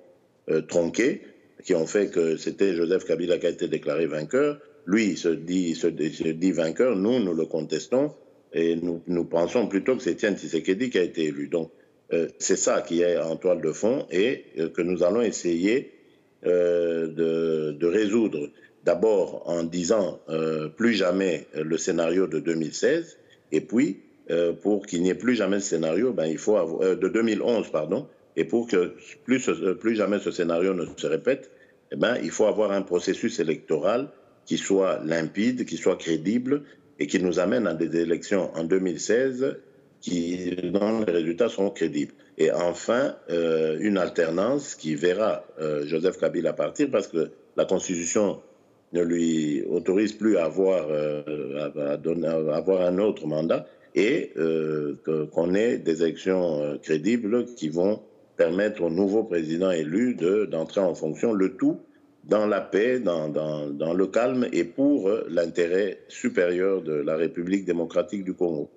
euh, 0.50 0.62
tronqués, 0.62 1.22
qui 1.64 1.76
ont 1.76 1.86
fait 1.86 2.08
que 2.08 2.38
c'était 2.38 2.74
Joseph 2.74 3.06
Kabila 3.06 3.38
qui 3.38 3.48
a 3.48 3.50
été 3.50 3.68
déclaré 3.68 4.08
vainqueur. 4.08 4.60
Lui, 4.86 5.10
il 5.10 5.18
se 5.18 5.30
dit, 5.30 6.52
vainqueur, 6.52 6.96
nous, 6.96 7.20
nous 7.20 7.34
le 7.34 7.46
contestons, 7.46 8.12
et 8.54 8.76
nous, 8.76 9.24
pensons 9.26 9.68
plutôt 9.68 9.96
que 9.96 10.04
c'est 10.04 10.16
Tiens 10.16 10.36
Tshisekedi 10.36 10.90
qui 10.90 10.98
a 10.98 11.04
été 11.04 11.26
élu. 11.26 11.48
Donc, 11.48 11.72
euh, 12.14 12.28
c'est 12.40 12.58
ça 12.58 12.82
qui 12.82 13.02
est 13.02 13.18
en 13.18 13.36
toile 13.36 13.62
de 13.62 13.72
fond 13.72 14.06
et 14.12 14.46
que 14.74 14.82
nous 14.82 15.04
allons 15.04 15.22
essayer 15.22 15.92
de, 16.44 17.86
résoudre. 17.86 18.50
D'abord 18.84 19.44
en 19.48 19.64
disant 19.64 20.20
plus 20.76 20.94
jamais 20.94 21.46
le 21.54 21.78
scénario 21.78 22.26
de 22.26 22.40
2016 22.40 23.18
et 23.52 23.62
puis 23.62 24.00
pour 24.62 24.86
qu'il 24.86 25.02
n'y 25.02 25.10
ait 25.10 25.16
plus 25.16 25.36
jamais 25.36 25.60
ce 25.60 25.70
scénario, 25.70 26.14
ben, 26.14 26.26
il 26.26 26.38
faut 26.38 26.58
avoir, 26.58 26.96
de 26.96 27.08
2011 27.08 27.70
pardon, 27.72 28.08
et 28.36 28.46
pour 28.46 28.68
que 28.68 28.94
plus, 29.26 29.50
plus 29.80 29.96
jamais 29.96 30.20
ce 30.20 30.32
scénario 30.32 30.74
ne 30.74 30.86
se 30.96 31.08
répète, 31.08 31.52
eh 31.92 31.98
ben, 31.98 32.18
il 32.24 32.32
faut 32.32 32.46
avoir 32.46 32.72
un 32.72 32.82
processus 32.82 33.40
électoral 33.40 34.10
qui 34.46 34.58
soit 34.58 35.02
limpide, 35.04 35.66
qui 35.66 35.78
soit 35.78 35.98
crédible 35.98 36.64
et 37.00 37.08
qui 37.08 37.22
nous 37.22 37.40
amène 37.40 37.68
à 37.68 37.74
des 37.74 38.00
élections 38.00 38.52
en 38.56 38.64
2016 38.64 39.58
qui, 40.02 40.56
dont 40.72 41.04
les 41.06 41.12
résultats 41.12 41.50
seront 41.50 41.70
crédibles. 41.70 42.14
Et 42.38 42.52
enfin, 42.52 43.16
euh, 43.30 43.78
une 43.80 43.98
alternance 43.98 44.76
qui 44.76 44.96
verra 44.96 45.44
euh, 45.60 45.86
Joseph 45.86 46.18
Kabila 46.18 46.54
partir 46.54 46.90
parce 46.92 47.08
que 47.08 47.32
la 47.56 47.66
Constitution 47.66 48.42
ne 48.94 49.02
lui 49.02 49.64
autorise 49.70 50.14
plus 50.14 50.38
avoir, 50.38 50.88
euh, 50.90 51.70
à 51.76 52.56
avoir 52.56 52.82
un 52.82 52.98
autre 52.98 53.28
mandat 53.28 53.68
et 53.96 54.34
qu'on 55.06 55.54
ait 55.54 55.78
des 55.78 56.04
élections 56.04 56.80
crédibles 56.82 57.46
qui 57.56 57.70
vont 57.70 58.02
permettre 58.38 58.84
au 58.84 58.90
nouveau 58.90 59.24
président 59.24 59.72
élu 59.72 60.16
d'entrer 60.50 60.82
en 60.82 60.96
fonction, 60.96 61.34
le 61.34 61.58
tout 61.58 61.80
dans 62.24 62.46
la 62.46 62.62
paix, 62.62 63.00
dans, 63.00 63.30
dans, 63.30 63.94
le 63.94 64.08
calme 64.08 64.48
et 64.52 64.64
pour 64.64 65.10
l'intérêt 65.30 66.00
supérieur 66.08 66.82
de 66.82 66.94
la 66.94 67.16
République 67.16 67.66
démocratique 67.66 68.24
du 68.24 68.34
Congo. 68.34 68.70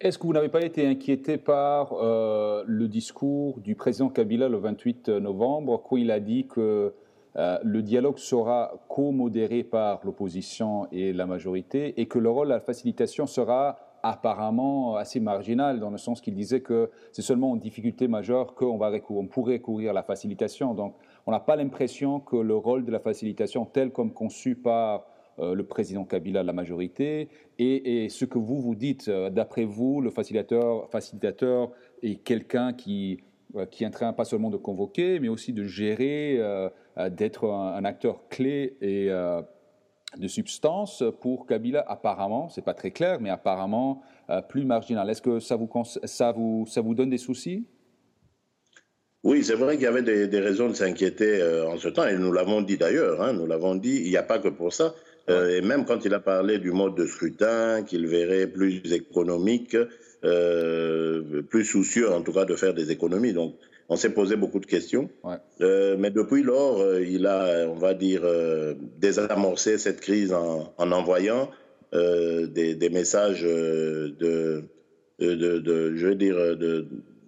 Est-ce 0.00 0.16
que 0.16 0.28
vous 0.28 0.32
n'avez 0.32 0.48
pas 0.48 0.62
été 0.62 0.86
inquiété 0.86 1.38
par 1.38 1.92
euh, 1.92 2.62
le 2.66 2.86
discours 2.86 3.58
du 3.58 3.74
président 3.74 4.08
Kabila 4.08 4.48
le 4.48 4.58
28 4.58 5.08
novembre, 5.08 5.82
où 5.90 5.96
il 5.96 6.12
a 6.12 6.20
dit 6.20 6.46
que 6.46 6.92
euh, 7.36 7.58
le 7.64 7.82
dialogue 7.82 8.18
sera 8.18 8.80
co-modéré 8.88 9.64
par 9.64 10.00
l'opposition 10.04 10.86
et 10.92 11.12
la 11.12 11.26
majorité, 11.26 12.00
et 12.00 12.06
que 12.06 12.20
le 12.20 12.30
rôle 12.30 12.46
de 12.46 12.52
la 12.52 12.60
facilitation 12.60 13.26
sera 13.26 13.87
apparemment 14.08 14.96
assez 14.96 15.20
marginal, 15.20 15.80
dans 15.80 15.90
le 15.90 15.98
sens 15.98 16.20
qu'il 16.20 16.34
disait 16.34 16.60
que 16.60 16.90
c'est 17.12 17.22
seulement 17.22 17.52
en 17.52 17.56
difficulté 17.56 18.08
majeure 18.08 18.54
qu'on 18.54 18.78
va 18.78 18.90
on 19.10 19.26
pourrait 19.26 19.54
recourir 19.54 19.90
à 19.90 19.92
la 19.92 20.02
facilitation. 20.02 20.74
Donc, 20.74 20.94
on 21.26 21.30
n'a 21.30 21.40
pas 21.40 21.56
l'impression 21.56 22.20
que 22.20 22.36
le 22.36 22.56
rôle 22.56 22.84
de 22.84 22.90
la 22.90 23.00
facilitation, 23.00 23.66
tel 23.66 23.90
comme 23.90 24.12
conçu 24.12 24.54
par 24.54 25.06
euh, 25.40 25.54
le 25.54 25.64
président 25.64 26.04
Kabila, 26.04 26.42
la 26.42 26.52
majorité, 26.52 27.28
et, 27.58 28.08
ce 28.08 28.24
que 28.24 28.38
vous 28.38 28.60
vous 28.60 28.74
dites, 28.74 29.08
euh, 29.08 29.30
d'après 29.30 29.64
vous, 29.64 30.00
le 30.00 30.10
facilitateur, 30.10 30.88
facilitateur 30.90 31.70
est 32.02 32.16
quelqu'un 32.16 32.72
qui, 32.72 33.20
euh, 33.56 33.66
qui 33.66 33.84
est 33.84 33.86
en 33.86 33.90
train 33.90 34.12
pas 34.12 34.24
seulement 34.24 34.50
de 34.50 34.56
convoquer, 34.56 35.20
mais 35.20 35.28
aussi 35.28 35.52
de 35.52 35.64
gérer, 35.64 36.40
d'être 37.10 37.48
un, 37.48 37.84
acteur 37.84 38.26
clé 38.28 38.76
et 38.80 39.08
de 40.16 40.28
substance 40.28 41.04
pour 41.20 41.46
Kabila, 41.46 41.84
apparemment, 41.86 42.48
c'est 42.48 42.64
pas 42.64 42.74
très 42.74 42.90
clair, 42.90 43.20
mais 43.20 43.30
apparemment 43.30 44.02
plus 44.48 44.64
marginal. 44.64 45.08
Est-ce 45.10 45.20
que 45.20 45.38
ça 45.38 45.56
vous, 45.56 45.68
ça, 46.04 46.32
vous, 46.32 46.66
ça 46.66 46.80
vous 46.80 46.94
donne 46.94 47.10
des 47.10 47.18
soucis? 47.18 47.66
Oui, 49.22 49.44
c'est 49.44 49.54
vrai 49.54 49.74
qu'il 49.74 49.84
y 49.84 49.86
avait 49.86 50.02
des, 50.02 50.40
raisons 50.40 50.68
de 50.68 50.74
s'inquiéter 50.74 51.42
en 51.66 51.76
ce 51.76 51.88
temps, 51.88 52.06
et 52.06 52.16
nous 52.16 52.32
l'avons 52.32 52.62
dit 52.62 52.78
d'ailleurs, 52.78 53.20
hein, 53.22 53.34
nous 53.34 53.46
l'avons 53.46 53.74
dit, 53.74 54.00
il 54.02 54.08
n'y 54.08 54.16
a 54.16 54.22
pas 54.22 54.38
que 54.38 54.48
pour 54.48 54.72
ça. 54.72 54.94
Euh, 55.28 55.58
et 55.58 55.60
même 55.60 55.84
quand 55.84 56.04
il 56.04 56.14
a 56.14 56.20
parlé 56.20 56.58
du 56.58 56.72
mode 56.72 56.94
de 56.94 57.06
scrutin, 57.06 57.82
qu'il 57.82 58.06
verrait 58.06 58.46
plus 58.46 58.80
économique, 58.92 59.76
euh, 60.24 61.42
plus 61.42 61.64
soucieux 61.64 62.10
en 62.10 62.22
tout 62.22 62.32
cas 62.32 62.44
de 62.44 62.54
faire 62.54 62.74
des 62.74 62.90
économies. 62.90 63.32
Donc, 63.32 63.54
on 63.88 63.96
s'est 63.96 64.12
posé 64.12 64.36
beaucoup 64.36 64.60
de 64.60 64.66
questions. 64.66 65.08
Euh, 65.60 65.96
mais 65.98 66.10
depuis 66.10 66.42
lors, 66.42 66.98
il 66.98 67.26
a, 67.26 67.66
on 67.68 67.76
va 67.76 67.94
dire, 67.94 68.22
désamorcé 68.98 69.78
cette 69.78 70.00
crise 70.00 70.32
en, 70.32 70.74
envoyant 70.78 71.50
des, 71.92 72.90
messages 72.92 73.42
de, 73.42 74.64
de, 75.18 75.96
je 75.96 76.06
veux 76.06 76.14
dire, 76.14 76.36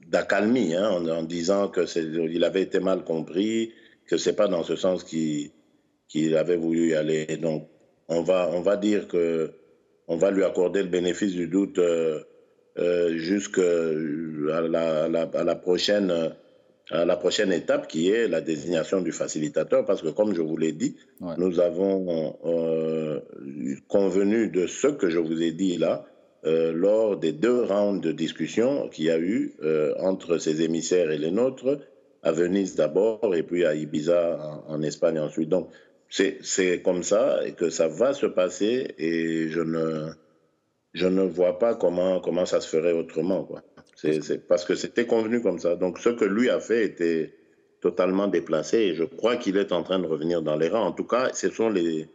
d'accalmie, 0.06 0.74
hein, 0.74 0.90
en, 0.90 1.22
disant 1.22 1.68
que 1.68 1.82
il 2.28 2.44
avait 2.44 2.62
été 2.62 2.80
mal 2.80 3.04
compris, 3.04 3.72
que 4.06 4.16
c'est 4.16 4.34
pas 4.34 4.48
dans 4.48 4.64
ce 4.64 4.76
sens 4.76 5.04
qu'il 5.04 6.36
avait 6.36 6.56
voulu 6.56 6.90
y 6.90 6.94
aller. 6.94 7.26
Donc, 7.36 7.68
on 8.08 8.22
va, 8.22 8.50
on 8.52 8.60
va 8.60 8.76
dire 8.76 9.06
que 9.08 9.52
on 10.08 10.16
va 10.16 10.32
lui 10.32 10.42
accorder 10.42 10.82
le 10.82 10.88
bénéfice 10.88 11.32
du 11.32 11.46
doute 11.46 11.78
euh, 11.78 12.20
euh, 12.78 13.16
jusqu'à 13.16 13.62
la, 13.62 15.08
la, 15.08 15.54
prochaine, 15.54 16.12
à 16.90 17.04
la 17.04 17.16
prochaine 17.16 17.52
étape 17.52 17.86
qui 17.88 18.10
est 18.10 18.28
la 18.28 18.40
désignation 18.40 19.00
du 19.00 19.12
facilitateur, 19.12 19.84
parce 19.86 20.02
que 20.02 20.08
comme 20.08 20.34
je 20.34 20.42
vous 20.42 20.56
l'ai 20.56 20.72
dit, 20.72 20.96
nous 21.38 21.60
avons 21.60 22.36
euh, 22.44 23.20
convenu 23.88 24.48
de 24.48 24.66
ce 24.66 24.88
que 24.88 25.08
je 25.08 25.18
vous 25.18 25.42
ai 25.42 25.52
dit 25.52 25.78
là 25.78 26.04
lors 26.42 27.18
des 27.18 27.32
deux 27.32 27.64
rounds 27.64 28.00
de 28.00 28.12
discussion 28.12 28.88
qu'il 28.88 29.04
y 29.04 29.10
a 29.10 29.18
eu 29.18 29.52
entre 29.98 30.38
ces 30.38 30.62
émissaires 30.62 31.10
et 31.10 31.18
les 31.18 31.30
nôtres, 31.30 31.78
à 32.22 32.32
Venise 32.32 32.76
d'abord 32.76 33.34
et 33.34 33.42
puis 33.42 33.64
à 33.64 33.74
Ibiza 33.74 34.38
en, 34.66 34.74
en 34.74 34.82
Espagne 34.82 35.18
ensuite. 35.18 35.50
Donc 35.50 35.68
c'est 36.10 36.82
comme 36.82 37.02
ça 37.02 37.46
et 37.46 37.52
que 37.52 37.70
ça 37.70 37.88
va 37.88 38.12
se 38.12 38.26
passer 38.26 38.94
et 38.98 39.48
je 39.48 39.60
ne, 39.60 40.10
je 40.92 41.06
ne 41.06 41.22
vois 41.22 41.58
pas 41.58 41.74
comment, 41.74 42.20
comment 42.20 42.46
ça 42.46 42.60
se 42.60 42.68
ferait 42.68 42.92
autrement. 42.92 43.44
Quoi. 43.44 43.62
C'est 44.02 44.46
parce 44.48 44.64
que 44.64 44.74
c'était 44.74 45.06
convenu 45.06 45.42
comme 45.42 45.58
ça. 45.58 45.76
Donc 45.76 45.98
ce 45.98 46.08
que 46.08 46.24
lui 46.24 46.48
a 46.48 46.58
fait 46.58 46.84
était 46.84 47.34
totalement 47.80 48.28
déplacé 48.28 48.78
et 48.78 48.94
je 48.94 49.04
crois 49.04 49.36
qu'il 49.36 49.56
est 49.56 49.72
en 49.72 49.82
train 49.82 49.98
de 49.98 50.06
revenir 50.06 50.42
dans 50.42 50.56
les 50.56 50.68
rangs. 50.68 50.86
En 50.86 50.92
tout 50.92 51.04
cas, 51.04 51.30
ce 51.34 51.50
sont 51.50 51.68
les, 51.68 52.08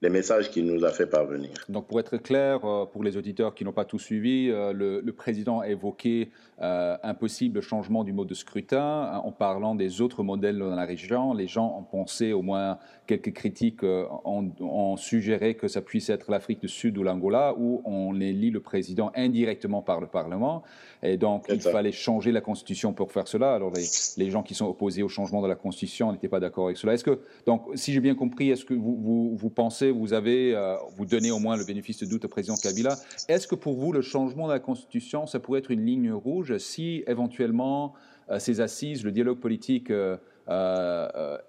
les 0.00 0.10
messages 0.10 0.50
qu'il 0.50 0.64
nous 0.64 0.84
a 0.84 0.90
fait 0.90 1.06
parvenir. 1.06 1.50
Donc, 1.68 1.88
pour 1.88 1.98
être 1.98 2.18
clair, 2.18 2.64
euh, 2.64 2.86
pour 2.86 3.02
les 3.02 3.16
auditeurs 3.16 3.54
qui 3.54 3.64
n'ont 3.64 3.72
pas 3.72 3.84
tout 3.84 3.98
suivi, 3.98 4.48
euh, 4.48 4.72
le, 4.72 5.12
président 5.12 5.58
a 5.58 5.68
évoqué 5.68 6.30
euh, 6.62 6.96
un 7.02 7.14
possible 7.14 7.60
changement 7.60 8.04
du 8.04 8.12
mode 8.12 8.28
de 8.28 8.34
scrutin 8.34 9.10
hein, 9.12 9.20
en 9.24 9.32
parlant 9.32 9.74
des 9.74 10.00
autres 10.00 10.22
modèles 10.22 10.58
dans 10.58 10.76
la 10.76 10.84
région. 10.84 11.34
Les 11.34 11.48
gens 11.48 11.76
ont 11.76 11.82
pensé, 11.82 12.32
au 12.32 12.42
moins 12.42 12.78
quelques 13.08 13.32
critiques 13.32 13.82
ont, 13.82 14.96
suggéré 14.96 15.54
que 15.54 15.66
ça 15.66 15.80
puisse 15.80 16.10
être 16.10 16.30
l'Afrique 16.30 16.60
du 16.60 16.68
Sud 16.68 16.96
ou 16.98 17.02
l'Angola, 17.02 17.54
où 17.56 17.82
on 17.84 18.20
élit 18.20 18.50
le 18.50 18.60
président 18.60 19.10
indirectement 19.16 19.82
par 19.82 20.00
le 20.00 20.06
Parlement. 20.06 20.62
Et 21.02 21.16
donc, 21.16 21.46
il 21.48 21.60
fallait 21.60 21.92
changer 21.92 22.30
la 22.30 22.40
Constitution 22.40 22.92
pour 22.92 23.10
faire 23.10 23.26
cela. 23.26 23.54
Alors, 23.54 23.72
les, 24.16 24.30
gens 24.30 24.42
qui 24.42 24.54
sont 24.54 24.66
opposés 24.66 25.02
au 25.02 25.08
changement 25.08 25.42
de 25.42 25.48
la 25.48 25.54
Constitution 25.56 26.12
n'étaient 26.12 26.28
pas 26.28 26.40
d'accord 26.40 26.66
avec 26.66 26.76
cela. 26.76 26.94
Est-ce 26.94 27.04
que, 27.04 27.20
donc, 27.46 27.62
si 27.74 27.92
j'ai 27.92 28.00
bien 28.00 28.14
compris, 28.14 28.50
est-ce 28.50 28.64
que 28.64 28.74
vous, 28.74 28.96
vous, 29.00 29.36
vous 29.36 29.50
pensez 29.50 29.87
vous 29.90 30.12
avez, 30.12 30.54
euh, 30.54 30.76
vous 30.96 31.06
donnez 31.06 31.30
au 31.30 31.38
moins 31.38 31.56
le 31.56 31.64
bénéfice 31.64 31.98
de 31.98 32.06
doute 32.06 32.24
au 32.24 32.28
président 32.28 32.56
Kabila. 32.56 32.96
Est-ce 33.28 33.46
que 33.46 33.54
pour 33.54 33.74
vous, 33.74 33.92
le 33.92 34.02
changement 34.02 34.46
de 34.46 34.52
la 34.52 34.60
Constitution, 34.60 35.26
ça 35.26 35.40
pourrait 35.40 35.60
être 35.60 35.70
une 35.70 35.84
ligne 35.84 36.12
rouge 36.12 36.56
si 36.58 37.04
éventuellement 37.06 37.94
euh, 38.30 38.38
ces 38.38 38.60
assises, 38.60 39.04
le 39.04 39.12
dialogue 39.12 39.38
politique 39.38 39.90
euh, 39.90 40.16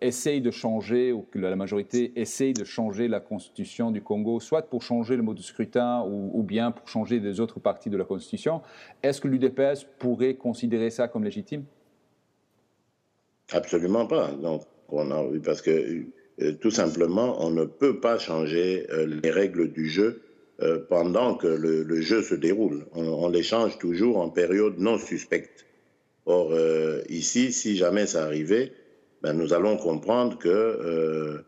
essaye 0.01 0.41
de 0.41 0.51
changer, 0.51 1.11
ou 1.11 1.25
que 1.31 1.39
la 1.39 1.55
majorité 1.55 2.11
essaye 2.15 2.53
de 2.53 2.63
changer 2.63 3.07
la 3.07 3.19
Constitution 3.19 3.91
du 3.91 4.01
Congo, 4.01 4.39
soit 4.39 4.63
pour 4.63 4.81
changer 4.81 5.15
le 5.15 5.23
mode 5.23 5.37
de 5.37 5.41
scrutin 5.41 6.03
ou, 6.05 6.43
bien 6.43 6.71
pour 6.71 6.87
changer 6.87 7.19
des 7.19 7.39
autres 7.39 7.59
parties 7.59 7.89
de 7.89 7.97
la 7.97 8.03
Constitution, 8.03 8.61
est-ce 9.01 9.21
que 9.21 9.27
l'UDPS 9.27 9.85
pourrait 9.99 10.33
considérer 10.35 10.89
ça 10.89 11.07
comme 11.07 11.23
légitime? 11.23 11.63
Absolument 13.51 14.05
pas. 14.05 14.31
Donc, 14.31 14.63
on 14.89 15.11
a, 15.11 15.23
parce 15.43 15.61
que 15.61 16.05
tout 16.61 16.71
simplement, 16.71 17.43
on 17.45 17.49
ne 17.49 17.65
peut 17.65 17.99
pas 17.99 18.17
changer 18.17 18.87
euh, 18.91 19.05
les 19.21 19.29
règles 19.29 19.71
du 19.71 19.89
jeu 19.89 20.21
euh, 20.61 20.79
pendant 20.89 21.35
que 21.35 21.47
le, 21.47 22.01
jeu 22.01 22.21
se 22.21 22.35
déroule. 22.35 22.85
On, 22.93 23.29
les 23.29 23.43
change 23.43 23.77
toujours 23.77 24.17
en 24.17 24.29
période 24.29 24.75
non 24.77 24.97
suspecte. 24.97 25.65
Or, 26.25 26.53
ici, 27.09 27.51
si 27.51 27.75
jamais 27.75 28.05
ça 28.05 28.23
arrivait, 28.23 28.71
ben, 29.23 29.33
nous 29.33 29.51
allons 29.51 29.77
comprendre 29.77 30.37
que 30.37 31.41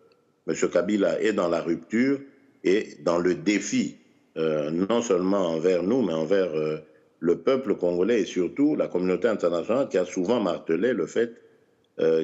M. 0.48 0.56
Kabila 0.74 1.22
est 1.22 1.34
dans 1.34 1.50
la 1.50 1.62
rupture 1.62 2.20
et 2.64 2.96
dans 3.04 3.20
le 3.20 3.36
défi, 3.36 3.98
non 4.36 5.04
seulement 5.04 5.50
envers 5.50 5.84
nous, 5.84 6.02
mais 6.02 6.14
envers 6.14 6.50
le 7.20 7.38
peuple 7.38 7.76
congolais 7.76 8.22
et 8.22 8.26
surtout 8.26 8.76
la 8.76 8.88
communauté 8.88 9.28
internationale 9.28 9.88
qui 9.88 10.00
a 10.00 10.06
souvent 10.06 10.40
martelé 10.40 10.94
le 10.94 11.06
fait 11.06 11.32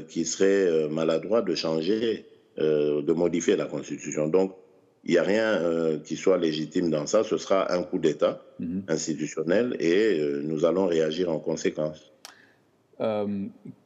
qu'il 0.08 0.26
serait 0.26 0.90
maladroit 0.90 1.44
de 1.44 1.54
changer 1.54 2.26
euh, 2.60 3.04
de 3.04 3.14
modifier 3.14 3.56
la 3.56 3.66
Constitution. 3.66 4.28
Donc, 4.28 4.56
il 5.04 5.12
n'y 5.12 5.20
a 5.20 5.24
rien 5.24 5.62
euh, 5.62 6.00
qui 6.00 6.16
soit 6.16 6.40
légitime 6.40 6.90
dans 6.90 7.06
ça. 7.06 7.24
Ce 7.24 7.38
sera 7.38 7.72
un 7.72 7.84
coup 7.84 8.00
d'État 8.00 8.42
mhm. 8.60 8.82
institutionnel 8.88 9.78
et 9.80 10.20
euh, 10.20 10.42
nous 10.44 10.66
allons 10.66 10.88
réagir 10.88 11.32
en 11.32 11.38
conséquence. 11.38 12.12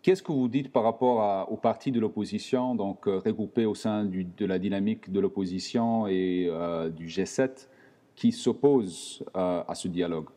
Qu'est-ce 0.02 0.24
que 0.24 0.32
vous 0.32 0.48
dites 0.48 0.72
par 0.72 0.84
rapport 0.84 1.52
aux 1.52 1.58
partis 1.58 1.92
de 1.92 2.00
l'opposition, 2.00 2.76
donc 2.76 3.08
regroupés 3.08 3.66
au 3.66 3.76
sein 3.76 4.06
de 4.06 4.46
la 4.46 4.58
dynamique 4.58 5.12
de 5.12 5.20
l'opposition 5.20 6.08
et 6.08 6.50
du 6.96 7.08
G7, 7.08 7.68
qui 8.16 8.32
s'opposent 8.32 9.22
à 9.34 9.74
ce 9.76 9.90
dialogue? 9.90 10.30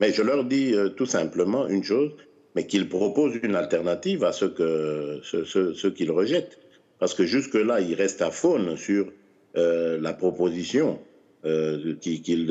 Mais 0.00 0.12
je 0.12 0.22
leur 0.22 0.44
dis 0.44 0.74
tout 0.96 1.06
simplement 1.06 1.68
une 1.68 1.84
chose, 1.84 2.16
mais 2.56 2.66
qu'ils 2.66 2.88
proposent 2.88 3.38
une 3.40 3.54
alternative 3.54 4.24
à 4.24 4.32
ce 4.32 4.46
que 4.46 5.20
ce 5.22 5.86
qu'ils 5.86 6.10
rejettent 6.10 6.58
parce 6.98 7.14
que 7.14 7.24
jusque-là, 7.24 7.80
il 7.80 7.94
reste 7.94 8.22
à 8.22 8.30
faune 8.30 8.76
sur 8.76 9.12
euh, 9.56 9.98
la 10.00 10.12
proposition 10.12 10.98
euh, 11.44 11.94
qu'il 11.96 12.46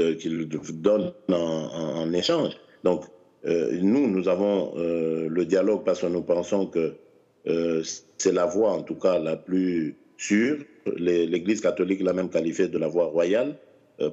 donne 0.81 1.13
en, 1.29 2.13
échange. 2.13 2.53
Donc, 2.83 3.05
euh, 3.45 3.77
nous, 3.81 4.07
nous 4.09 4.27
avons 4.27 4.73
le 4.75 5.45
dialogue 5.45 5.83
parce 5.83 6.01
que 6.01 6.07
nous 6.07 6.21
pensons 6.21 6.67
que 6.67 6.93
c'est 8.17 8.31
la 8.31 8.45
voie, 8.45 8.71
en 8.71 8.81
tout 8.81 8.95
cas, 8.95 9.19
la 9.19 9.35
plus 9.35 9.95
sûre. 10.17 10.57
L'Église 10.97 11.61
catholique 11.61 12.01
l'a 12.01 12.13
même 12.13 12.29
qualifiée 12.29 12.67
de 12.67 12.77
la 12.77 12.87
voie 12.87 13.05
royale 13.05 13.55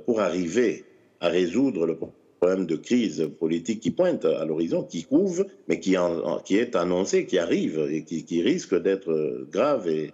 pour 0.05 0.21
arriver 0.21 0.85
à 1.21 1.29
résoudre 1.29 1.87
le 1.87 1.97
problème 2.41 2.67
de 2.67 2.77
crise 2.77 3.31
politique 3.39 3.81
qui 3.81 3.91
pointe 3.91 4.25
à 4.25 4.45
l'horizon, 4.45 4.83
qui 4.83 5.05
couvre, 5.05 5.47
mais 5.69 5.81
qui, 5.81 5.95
est 5.95 6.77
annoncé, 6.77 7.25
qui 7.25 7.39
arrive 7.39 7.89
et 7.91 8.05
qui, 8.05 8.25
qui 8.25 8.43
risque 8.43 8.75
d'être 8.75 9.47
grave 9.51 9.89
et, 9.89 10.13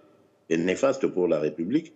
et 0.49 0.57
néfaste 0.57 1.07
pour 1.07 1.27
la 1.27 1.39
République. 1.39 1.93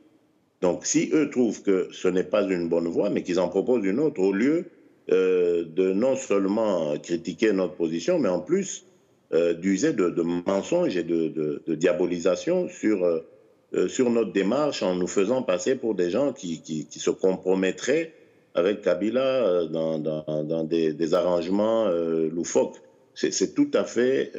Donc 0.61 0.85
si 0.85 1.09
eux 1.13 1.29
trouvent 1.29 1.61
que 1.61 1.89
ce 1.91 2.07
n'est 2.07 2.23
pas 2.23 2.43
une 2.43 2.69
bonne 2.69 2.87
voie, 2.87 3.09
mais 3.09 3.21
qu'ils 3.21 3.39
en 3.39 3.49
proposent 3.49 3.85
une 3.85 3.99
autre, 3.99 4.21
au 4.21 4.31
lieu 4.31 4.65
euh, 5.11 5.65
de 5.65 5.91
non 5.91 6.15
seulement 6.15 6.97
critiquer 6.97 7.51
notre 7.51 7.75
position, 7.75 8.17
mais 8.17 8.29
en 8.29 8.39
plus 8.39 8.85
euh, 9.33 9.53
d'user 9.53 9.91
de, 9.91 10.21
mensonges 10.21 10.95
et 10.95 11.03
de, 11.03 11.61
diabolisation 11.67 12.69
sur, 12.69 13.03
euh, 13.03 13.89
sur 13.89 14.09
notre 14.09 14.31
démarche 14.31 14.81
en 14.81 14.95
nous 14.95 15.07
faisant 15.07 15.41
passer 15.43 15.75
pour 15.75 15.95
des 15.95 16.09
gens 16.09 16.31
qui, 16.31 16.61
qui, 16.61 16.87
se 16.97 17.09
compromettraient 17.09 18.13
avec 18.55 18.81
Kabila 18.81 19.65
dans, 19.65 19.99
dans, 19.99 20.63
des, 20.63 21.13
arrangements 21.13 21.89
loufoques. 22.31 22.77
C'est 23.15 23.53
tout 23.53 23.71
à 23.73 23.83
fait 23.83 24.31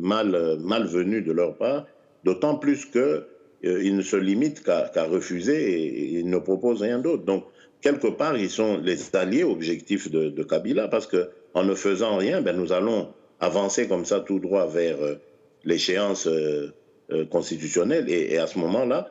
mal, 0.00 0.58
malvenu 0.60 1.22
de 1.22 1.32
leur 1.32 1.56
part 1.56 1.86
D'autant 2.24 2.56
plus 2.56 2.86
qu'ils 2.86 3.00
euh, 3.64 3.92
ne 3.92 4.02
se 4.02 4.16
limitent 4.16 4.62
qu'à 4.62 5.04
refuser 5.04 5.72
et, 5.72 6.18
ils 6.18 6.28
ne 6.28 6.38
proposent 6.38 6.82
rien 6.82 6.98
d'autre. 6.98 7.24
Donc, 7.24 7.44
quelque 7.80 8.08
part, 8.08 8.36
ils 8.36 8.50
sont 8.50 8.78
les 8.78 9.14
alliés 9.16 9.44
objectifs 9.44 10.10
de, 10.10 10.42
Kabila 10.42 10.88
parce 10.88 11.06
qu'en 11.06 11.64
ne 11.64 11.74
faisant 11.74 12.16
rien, 12.16 12.40
ben, 12.40 12.56
nous 12.56 12.72
allons 12.72 13.08
avancer 13.40 13.88
comme 13.88 14.04
ça 14.04 14.20
tout 14.20 14.38
droit 14.38 14.66
vers 14.66 15.02
euh, 15.02 15.14
l'échéance 15.64 16.26
euh, 16.28 16.72
constitutionnelle 17.30 18.08
et, 18.08 18.38
à 18.38 18.46
ce 18.46 18.58
moment-là, 18.58 19.08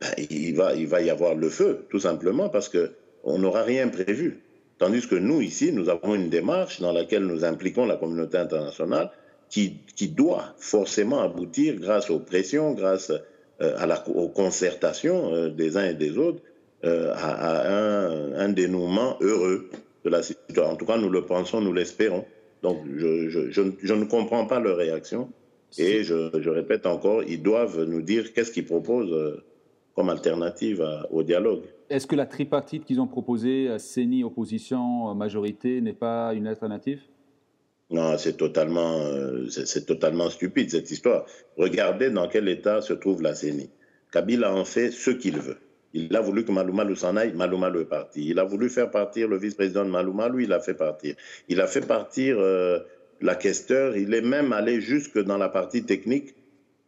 ben, 0.00 0.10
il, 0.30 0.54
va, 0.54 0.74
il 0.74 0.86
va 0.86 1.02
y 1.02 1.10
avoir 1.10 1.34
le 1.34 1.50
feu, 1.50 1.84
tout 1.90 2.00
simplement 2.00 2.48
parce 2.48 2.68
qu'on 2.68 3.38
n'aura 3.38 3.62
rien 3.62 3.88
prévu. 3.88 4.40
Tandis 4.78 5.06
que 5.06 5.14
nous, 5.14 5.40
ici, 5.40 5.72
nous 5.72 5.88
avons 5.88 6.14
une 6.14 6.30
démarche 6.30 6.80
dans 6.80 6.92
laquelle 6.92 7.24
nous 7.24 7.44
impliquons 7.44 7.86
la 7.86 7.96
communauté 7.96 8.38
internationale 8.38 9.10
qui, 9.54 10.08
doit 10.08 10.54
forcément 10.58 11.20
aboutir 11.20 11.76
grâce 11.76 12.10
aux 12.10 12.18
pressions, 12.18 12.72
grâce 12.72 13.12
euh, 13.60 13.74
à 13.78 13.86
la, 13.86 14.06
aux 14.08 14.28
concertations 14.28 15.32
euh, 15.32 15.48
des 15.48 15.76
uns 15.76 15.84
et 15.84 15.94
des 15.94 16.18
autres, 16.18 16.42
euh, 16.84 17.12
à, 17.14 18.42
un, 18.42 18.48
dénouement 18.48 19.16
heureux 19.20 19.70
de 20.04 20.10
la 20.10 20.22
situation. 20.22 20.64
En 20.64 20.76
tout 20.76 20.86
cas, 20.86 20.98
nous 20.98 21.08
le 21.08 21.24
pensons, 21.24 21.60
nous 21.60 21.72
l'espérons. 21.72 22.24
Donc, 22.62 22.78
je, 22.96 23.28
je, 23.28 23.92
ne 23.92 24.04
comprends 24.04 24.46
pas 24.46 24.58
leur 24.58 24.76
réaction. 24.76 25.30
Et 25.78 26.02
je, 26.04 26.48
répète 26.48 26.86
encore, 26.86 27.22
ils 27.24 27.42
doivent 27.42 27.84
nous 27.84 28.02
dire 28.02 28.32
qu'est-ce 28.32 28.52
qu'ils 28.52 28.66
proposent 28.66 29.42
comme 29.94 30.08
alternative 30.08 30.86
au 31.10 31.22
dialogue. 31.22 31.62
Est-ce 31.90 32.06
que 32.06 32.16
la 32.16 32.26
tripartite 32.26 32.84
qu'ils 32.84 33.00
ont 33.00 33.06
proposée, 33.06 33.68
CENI, 33.78 34.24
opposition, 34.24 35.14
majorité, 35.14 35.80
n'est 35.80 35.92
pas 35.92 36.32
une 36.34 36.46
alternative? 36.46 37.00
Non, 37.90 38.16
c'est 38.16 38.36
totalement, 38.36 39.00
euh, 39.02 39.46
c'est 39.48 39.84
totalement 39.84 40.30
stupide 40.30 40.70
cette 40.70 40.90
histoire. 40.90 41.26
Regardez 41.56 42.10
dans 42.10 42.28
quel 42.28 42.48
état 42.48 42.80
se 42.80 42.94
trouve 42.94 43.22
la 43.22 43.34
CENI. 43.34 43.70
Kabila 44.10 44.54
en 44.54 44.64
fait 44.64 44.90
ce 44.90 45.10
qu'il 45.10 45.38
veut. 45.38 45.58
Il 45.92 46.14
a 46.16 46.20
voulu 46.20 46.44
que 46.44 46.50
Malouma 46.50 46.84
s'en 46.96 47.16
aille, 47.16 47.34
Malouma 47.34 47.70
est 47.78 47.84
parti. 47.84 48.28
Il 48.30 48.38
a 48.38 48.44
voulu 48.44 48.68
faire 48.68 48.90
partir 48.90 49.28
le 49.28 49.38
vice-président 49.38 49.84
de 49.84 49.90
Malouma, 49.90 50.28
lui, 50.28 50.44
il 50.44 50.52
a 50.52 50.60
fait 50.60 50.74
partir. 50.74 51.14
Il 51.48 51.60
a 51.60 51.66
fait 51.66 51.86
partir 51.86 52.36
euh, 52.40 52.80
la 53.20 53.36
questeur, 53.36 53.96
il 53.96 54.12
est 54.14 54.22
même 54.22 54.52
allé 54.52 54.80
jusque 54.80 55.18
dans 55.22 55.38
la 55.38 55.48
partie 55.48 55.84
technique 55.84 56.34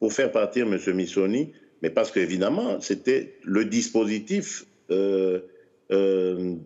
pour 0.00 0.12
faire 0.12 0.32
partir 0.32 0.66
M. 0.66 0.78
Missoni, 0.94 1.52
mais 1.82 1.90
parce 1.90 2.10
qu'évidemment, 2.10 2.80
c'était 2.80 3.38
le 3.44 3.64
dispositif 3.64 4.66
euh, 4.90 5.40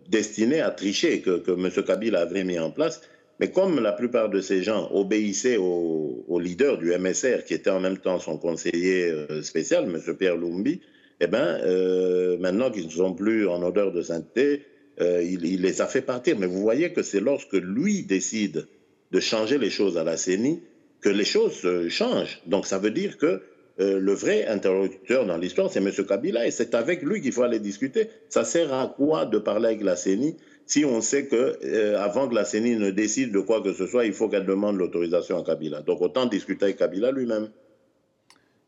destiné 0.09 0.61
à 0.61 0.71
tricher 0.71 1.21
que, 1.21 1.37
que 1.37 1.51
M. 1.51 1.69
Kabila 1.85 2.21
avait 2.21 2.43
mis 2.43 2.57
en 2.57 2.71
place 2.71 3.01
mais 3.41 3.49
comme 3.49 3.79
la 3.79 3.91
plupart 3.91 4.29
de 4.29 4.39
ces 4.39 4.61
gens 4.61 4.91
obéissaient 4.93 5.57
au, 5.57 6.39
leader 6.39 6.77
du 6.77 6.95
MSR, 6.95 7.43
qui 7.43 7.55
était 7.55 7.71
en 7.71 7.79
même 7.79 7.97
temps 7.97 8.19
son 8.19 8.37
conseiller 8.37 9.09
euh, 9.09 9.41
spécial, 9.41 9.85
M. 9.85 10.15
Pierre 10.15 10.37
Lumbi, 10.37 10.79
eh 11.19 11.27
ben, 11.27 11.59
euh, 11.63 12.37
maintenant 12.37 12.69
qu'ils 12.69 12.85
ne 12.85 12.91
sont 12.91 13.13
plus 13.13 13.47
en 13.47 13.63
odeur 13.63 13.91
de 13.91 14.03
sainteté, 14.03 14.61
euh, 15.01 15.23
il, 15.23 15.41
les 15.41 15.81
a 15.81 15.87
fait 15.87 16.01
partir. 16.01 16.37
Mais 16.37 16.45
vous 16.45 16.61
voyez 16.61 16.93
que 16.93 17.01
c'est 17.01 17.19
lorsque 17.19 17.53
lui 17.53 18.03
décide 18.03 18.67
de 19.11 19.19
changer 19.19 19.57
les 19.57 19.71
choses 19.71 19.97
à 19.97 20.03
la 20.03 20.17
CENI 20.17 20.61
que 21.01 21.09
les 21.09 21.25
choses 21.25 21.67
changent. 21.89 22.41
Donc 22.45 22.67
ça 22.67 22.77
veut 22.77 22.91
dire 22.91 23.17
que 23.17 23.41
le 23.79 24.13
vrai 24.13 24.45
interlocuteur 24.45 25.25
dans 25.25 25.37
l'histoire, 25.37 25.71
c'est 25.71 25.79
M. 25.79 25.91
Kabila, 26.07 26.45
et 26.45 26.51
c'est 26.51 26.75
avec 26.75 27.01
lui 27.01 27.21
qu'il 27.21 27.31
faut 27.31 27.41
aller 27.41 27.59
discuter. 27.59 28.07
Ça 28.29 28.43
sert 28.43 28.71
à 28.71 28.93
quoi 28.95 29.25
de 29.25 29.39
parler 29.39 29.67
avec 29.67 29.81
la 29.81 29.95
CENI 29.95 30.37
si 30.71 30.85
on 30.85 31.01
sait 31.01 31.27
que 31.27 31.59
euh, 31.65 31.99
avant 31.99 32.29
que 32.29 32.33
la 32.33 32.45
CENI 32.45 32.77
ne 32.77 32.91
décide 32.91 33.33
de 33.33 33.41
quoi 33.41 33.61
que 33.61 33.73
ce 33.73 33.87
soit, 33.87 34.05
il 34.05 34.13
faut 34.13 34.29
qu'elle 34.29 34.45
demande 34.45 34.77
l'autorisation 34.77 35.37
à 35.37 35.43
Kabila. 35.43 35.81
Donc 35.81 35.99
autant 35.99 36.27
discuter 36.27 36.63
avec 36.63 36.77
Kabila 36.77 37.11
lui-même. 37.11 37.49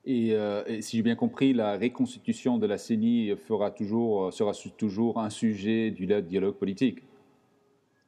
Et, 0.05 0.35
si 0.81 0.97
j'ai 0.97 1.01
bien 1.01 1.15
compris, 1.15 1.53
la 1.53 1.77
reconstitution 1.77 2.57
de 2.57 2.67
la 2.67 2.77
CENI 2.77 3.37
fera 3.47 3.71
toujours, 3.71 4.33
sera 4.33 4.51
toujours 4.77 5.17
un 5.17 5.29
sujet 5.29 5.91
du 5.91 6.05
dialogue 6.23 6.55
politique. 6.55 7.03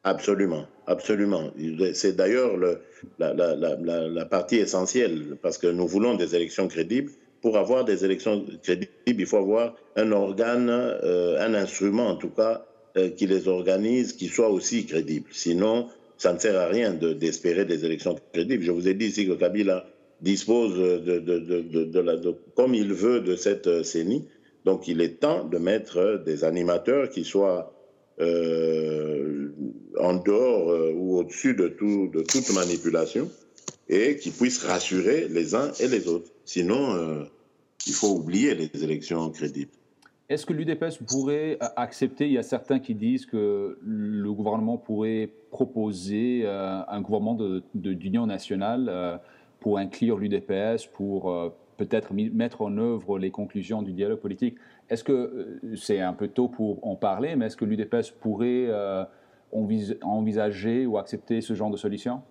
Absolument, 0.03 0.65
absolument. 0.87 1.51
C'est 1.93 2.17
d'ailleurs 2.17 2.57
la, 2.57 3.33
la, 3.33 3.55
la, 3.55 4.07
la, 4.09 4.25
partie 4.25 4.57
essentielle, 4.57 5.37
parce 5.41 5.57
que 5.57 5.67
nous 5.67 5.87
voulons 5.87 6.15
des 6.15 6.35
élections 6.35 6.67
crédibles. 6.67 7.11
Pour 7.41 7.57
avoir 7.57 7.85
des 7.85 8.03
élections 8.03 8.45
crédibles, 8.61 8.91
il 9.05 9.25
faut 9.25 9.37
avoir 9.37 9.75
un 9.95 10.11
organe, 10.11 10.69
euh, 10.69 11.39
un 11.39 11.53
instrument 11.53 12.07
en 12.07 12.17
tout 12.17 12.29
cas, 12.29 12.53
euh, 12.53 12.74
qui 13.17 13.27
les 13.27 13.47
organise, 13.47 14.13
qui 14.13 14.27
soit 14.27 14.49
aussi 14.49 14.85
crédible. 14.85 15.27
Sinon, 15.31 15.87
ça 16.17 16.33
ne 16.33 16.39
sert 16.39 16.57
à 16.57 16.67
rien 16.67 16.93
d'espérer 16.93 17.65
des 17.65 17.85
élections 17.85 18.15
crédibles. 18.33 18.63
Je 18.63 18.71
vous 18.71 18.87
ai 18.87 18.93
dit 18.93 19.07
ici 19.07 19.27
que 19.27 19.33
Kabila 19.33 19.85
dispose 20.21 20.75
de, 20.77 22.35
comme 22.55 22.73
il 22.73 22.93
veut 22.93 23.21
de 23.21 23.35
cette 23.35 23.67
euh, 23.67 23.83
CENI. 23.83 24.23
Donc 24.63 24.87
il 24.87 25.01
est 25.01 25.19
temps 25.19 25.43
de 25.43 25.57
mettre 25.57 26.23
des 26.25 26.43
animateurs 26.43 27.09
qui 27.09 27.23
soient 27.23 27.73
euh, 28.19 29.49
en 29.99 30.15
dehors 30.15 30.71
euh, 30.71 30.93
ou 30.95 31.17
au-dessus 31.17 31.53
de, 31.53 31.67
tout, 31.67 32.09
de 32.13 32.21
toute 32.21 32.49
manipulation 32.53 33.29
et 33.89 34.17
qui 34.17 34.31
puissent 34.31 34.63
rassurer 34.63 35.27
les 35.27 35.53
uns 35.53 35.71
et 35.79 35.87
les 35.87 36.07
autres. 36.07 36.31
Sinon, 36.45 36.95
euh, 36.95 37.23
il 37.85 37.93
faut 37.93 38.15
oublier 38.15 38.55
les 38.55 38.69
élections 38.83 39.29
crédibles. 39.29 39.71
Est-ce 40.27 40.45
que 40.45 40.53
l'UDPS 40.53 40.97
pourrait 41.07 41.57
accepter, 41.75 42.25
il 42.25 42.33
y 42.33 42.37
a 42.37 42.43
certains 42.43 42.79
qui 42.79 42.95
disent 42.95 43.27
que 43.27 43.77
le 43.81 44.33
gouvernement 44.33 44.77
pourrait 44.77 45.29
proposer 45.51 46.47
un 46.47 47.01
gouvernement 47.01 47.37
d'union 47.75 48.23
de, 48.23 48.27
nationale 48.27 49.21
pour 49.59 49.77
inclure 49.77 50.17
l'UDPS, 50.17 50.87
pour 50.91 51.53
peut-être 51.77 52.13
mettre 52.13 52.61
en 52.61 52.77
œuvre 52.77 53.19
les 53.19 53.31
conclusions 53.31 53.81
du 53.81 53.93
dialogue 53.93 54.19
politique? 54.19 54.57
Est-ce 54.89 55.03
que 55.03 55.11
euh, 55.11 55.75
c'est 55.75 55.99
un 55.99 56.13
peu 56.13 56.27
tôt 56.27 56.47
pour 56.47 56.85
en 56.85 56.95
parler, 56.95 57.35
mais 57.35 57.47
est-ce 57.47 57.57
que 57.57 57.65
l'UDPS 57.65 58.11
pourrait 58.11 58.67
euh, 58.67 59.03
envisager 59.51 60.85
ou 60.85 60.97
accepter 60.97 61.41
ce 61.41 61.53
genre 61.53 61.71
de 61.71 61.77
solution? 61.77 62.21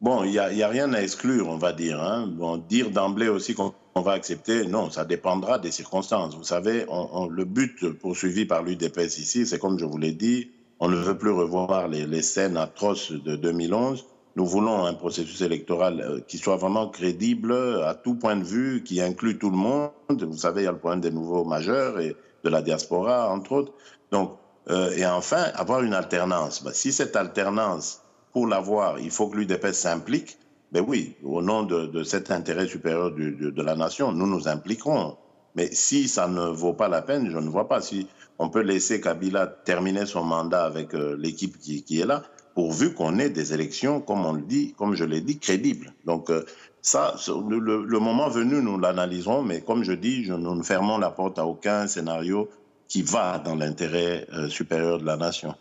Bon, 0.00 0.22
il 0.22 0.30
n'y 0.30 0.38
a, 0.38 0.68
rien 0.68 0.92
à 0.92 1.00
exclure, 1.02 1.48
on 1.48 1.56
va 1.56 1.72
dire. 1.72 2.00
Hein. 2.00 2.28
Bon, 2.28 2.56
dire 2.56 2.90
d'emblée 2.90 3.28
aussi 3.28 3.54
qu'on 3.54 3.74
va 3.96 4.12
accepter, 4.12 4.64
non, 4.64 4.90
ça 4.90 5.04
dépendra 5.04 5.58
des 5.58 5.72
circonstances. 5.72 6.36
Vous 6.36 6.44
savez, 6.44 6.86
le 6.86 7.44
but 7.44 7.90
poursuivi 7.98 8.44
par 8.44 8.62
l'UDPS 8.62 9.18
ici, 9.18 9.44
c'est 9.44 9.58
comme 9.58 9.76
je 9.78 9.84
vous 9.84 9.98
l'ai 9.98 10.12
dit, 10.12 10.50
on 10.78 10.88
ne 10.88 10.96
veut 10.96 11.18
plus 11.18 11.32
revoir 11.32 11.88
les, 11.88 12.22
scènes 12.22 12.56
atroces 12.56 13.10
de 13.10 13.34
2011 13.36 14.06
nous 14.36 14.46
voulons 14.46 14.84
un 14.84 14.94
processus 14.94 15.40
électoral 15.40 16.00
euh, 16.00 16.20
qui 16.20 16.38
soit 16.38 16.56
vraiment 16.56 16.88
crédible 16.88 17.52
à 17.84 17.94
tout 17.94 18.14
point 18.14 18.36
de 18.36 18.44
vue, 18.44 18.84
qui 18.84 19.00
inclut 19.00 19.36
tout 19.36 19.50
le 19.50 19.56
monde. 19.56 19.90
Vous 20.08 20.36
savez, 20.36 20.62
il 20.62 20.64
y 20.66 20.68
a 20.68 20.72
le 20.72 20.78
point 20.78 20.96
des 20.96 21.10
nouveaux 21.10 21.44
majeurs 21.44 21.98
et 21.98 22.14
de 22.44 22.48
la 22.48 22.62
diaspora, 22.62 23.32
entre 23.32 23.50
autres. 23.50 23.72
Donc, 24.12 24.36
euh, 24.70 24.92
et 24.92 25.04
enfin, 25.04 25.42
avoir 25.54 25.82
une 25.82 25.92
alternance. 25.92 26.62
Ben, 26.62 26.72
si 26.72 26.92
cette 26.92 27.16
alternance, 27.16 28.00
pour 28.32 28.46
l'avoir, 28.46 28.98
il 28.98 29.10
faut 29.10 29.28
que 29.28 29.36
l'UDPS 29.36 29.72
s'implique, 29.72 30.38
ben 30.72 30.84
oui, 30.86 31.16
au 31.24 31.40
nom 31.40 31.62
de, 31.62 32.02
cet 32.02 32.30
intérêt 32.30 32.66
supérieur 32.66 33.10
de, 33.10 33.62
la 33.62 33.74
nation, 33.74 34.12
nous 34.12 34.26
nous 34.26 34.48
impliquerons. 34.48 35.16
Mais 35.54 35.68
si 35.72 36.08
ça 36.08 36.28
ne 36.28 36.46
vaut 36.48 36.74
pas 36.74 36.88
la 36.88 37.02
peine, 37.02 37.30
je 37.30 37.38
ne 37.38 37.48
vois 37.48 37.68
pas 37.68 37.80
si 37.80 38.06
on 38.38 38.50
peut 38.50 38.60
laisser 38.60 39.00
Kabila 39.00 39.46
terminer 39.46 40.06
son 40.06 40.22
mandat 40.22 40.64
avec 40.64 40.94
euh, 40.94 41.16
l'équipe 41.18 41.58
qui, 41.58 42.00
est 42.00 42.06
là 42.06 42.22
pourvu 42.54 42.92
qu'on 42.92 43.18
ait 43.18 43.30
des 43.30 43.54
élections, 43.54 44.00
comme 44.00 44.24
on 44.26 44.32
le 44.32 44.42
dit, 44.42 44.74
comme 44.76 44.94
je 44.94 45.04
l'ai 45.04 45.20
dit, 45.20 45.38
crédibles. 45.38 45.92
Donc 46.04 46.28
euh, 46.28 46.44
ça, 46.82 47.14
le, 47.26 47.98
moment 47.98 48.28
venu, 48.28 48.62
nous 48.62 48.78
l'analyserons, 48.78 49.42
mais 49.42 49.62
comme 49.62 49.84
je 49.84 49.92
dis, 49.92 50.26
nous 50.28 50.54
ne 50.54 50.62
fermons 50.62 50.98
la 50.98 51.10
porte 51.10 51.38
à 51.38 51.46
aucun 51.46 51.86
scénario 51.86 52.48
qui 52.88 53.02
va 53.02 53.38
dans 53.38 53.54
l'intérêt 53.54 54.26
euh, 54.32 54.48
supérieur 54.48 54.98
de 54.98 55.06
la 55.06 55.16
nation. 55.16 55.54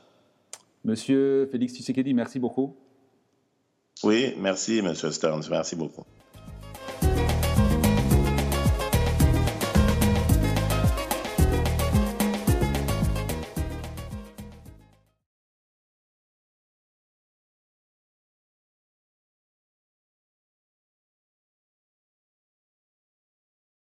Monsieur 0.87 1.49
Félix 1.51 1.73
Tshisekedi, 1.73 2.13
merci 2.13 2.39
beaucoup. 2.39 2.73
Oui, 4.03 4.33
merci, 4.37 4.81
Monsieur 4.81 5.11
Stearns, 5.11 5.43
merci 5.49 5.75
beaucoup. 5.75 6.05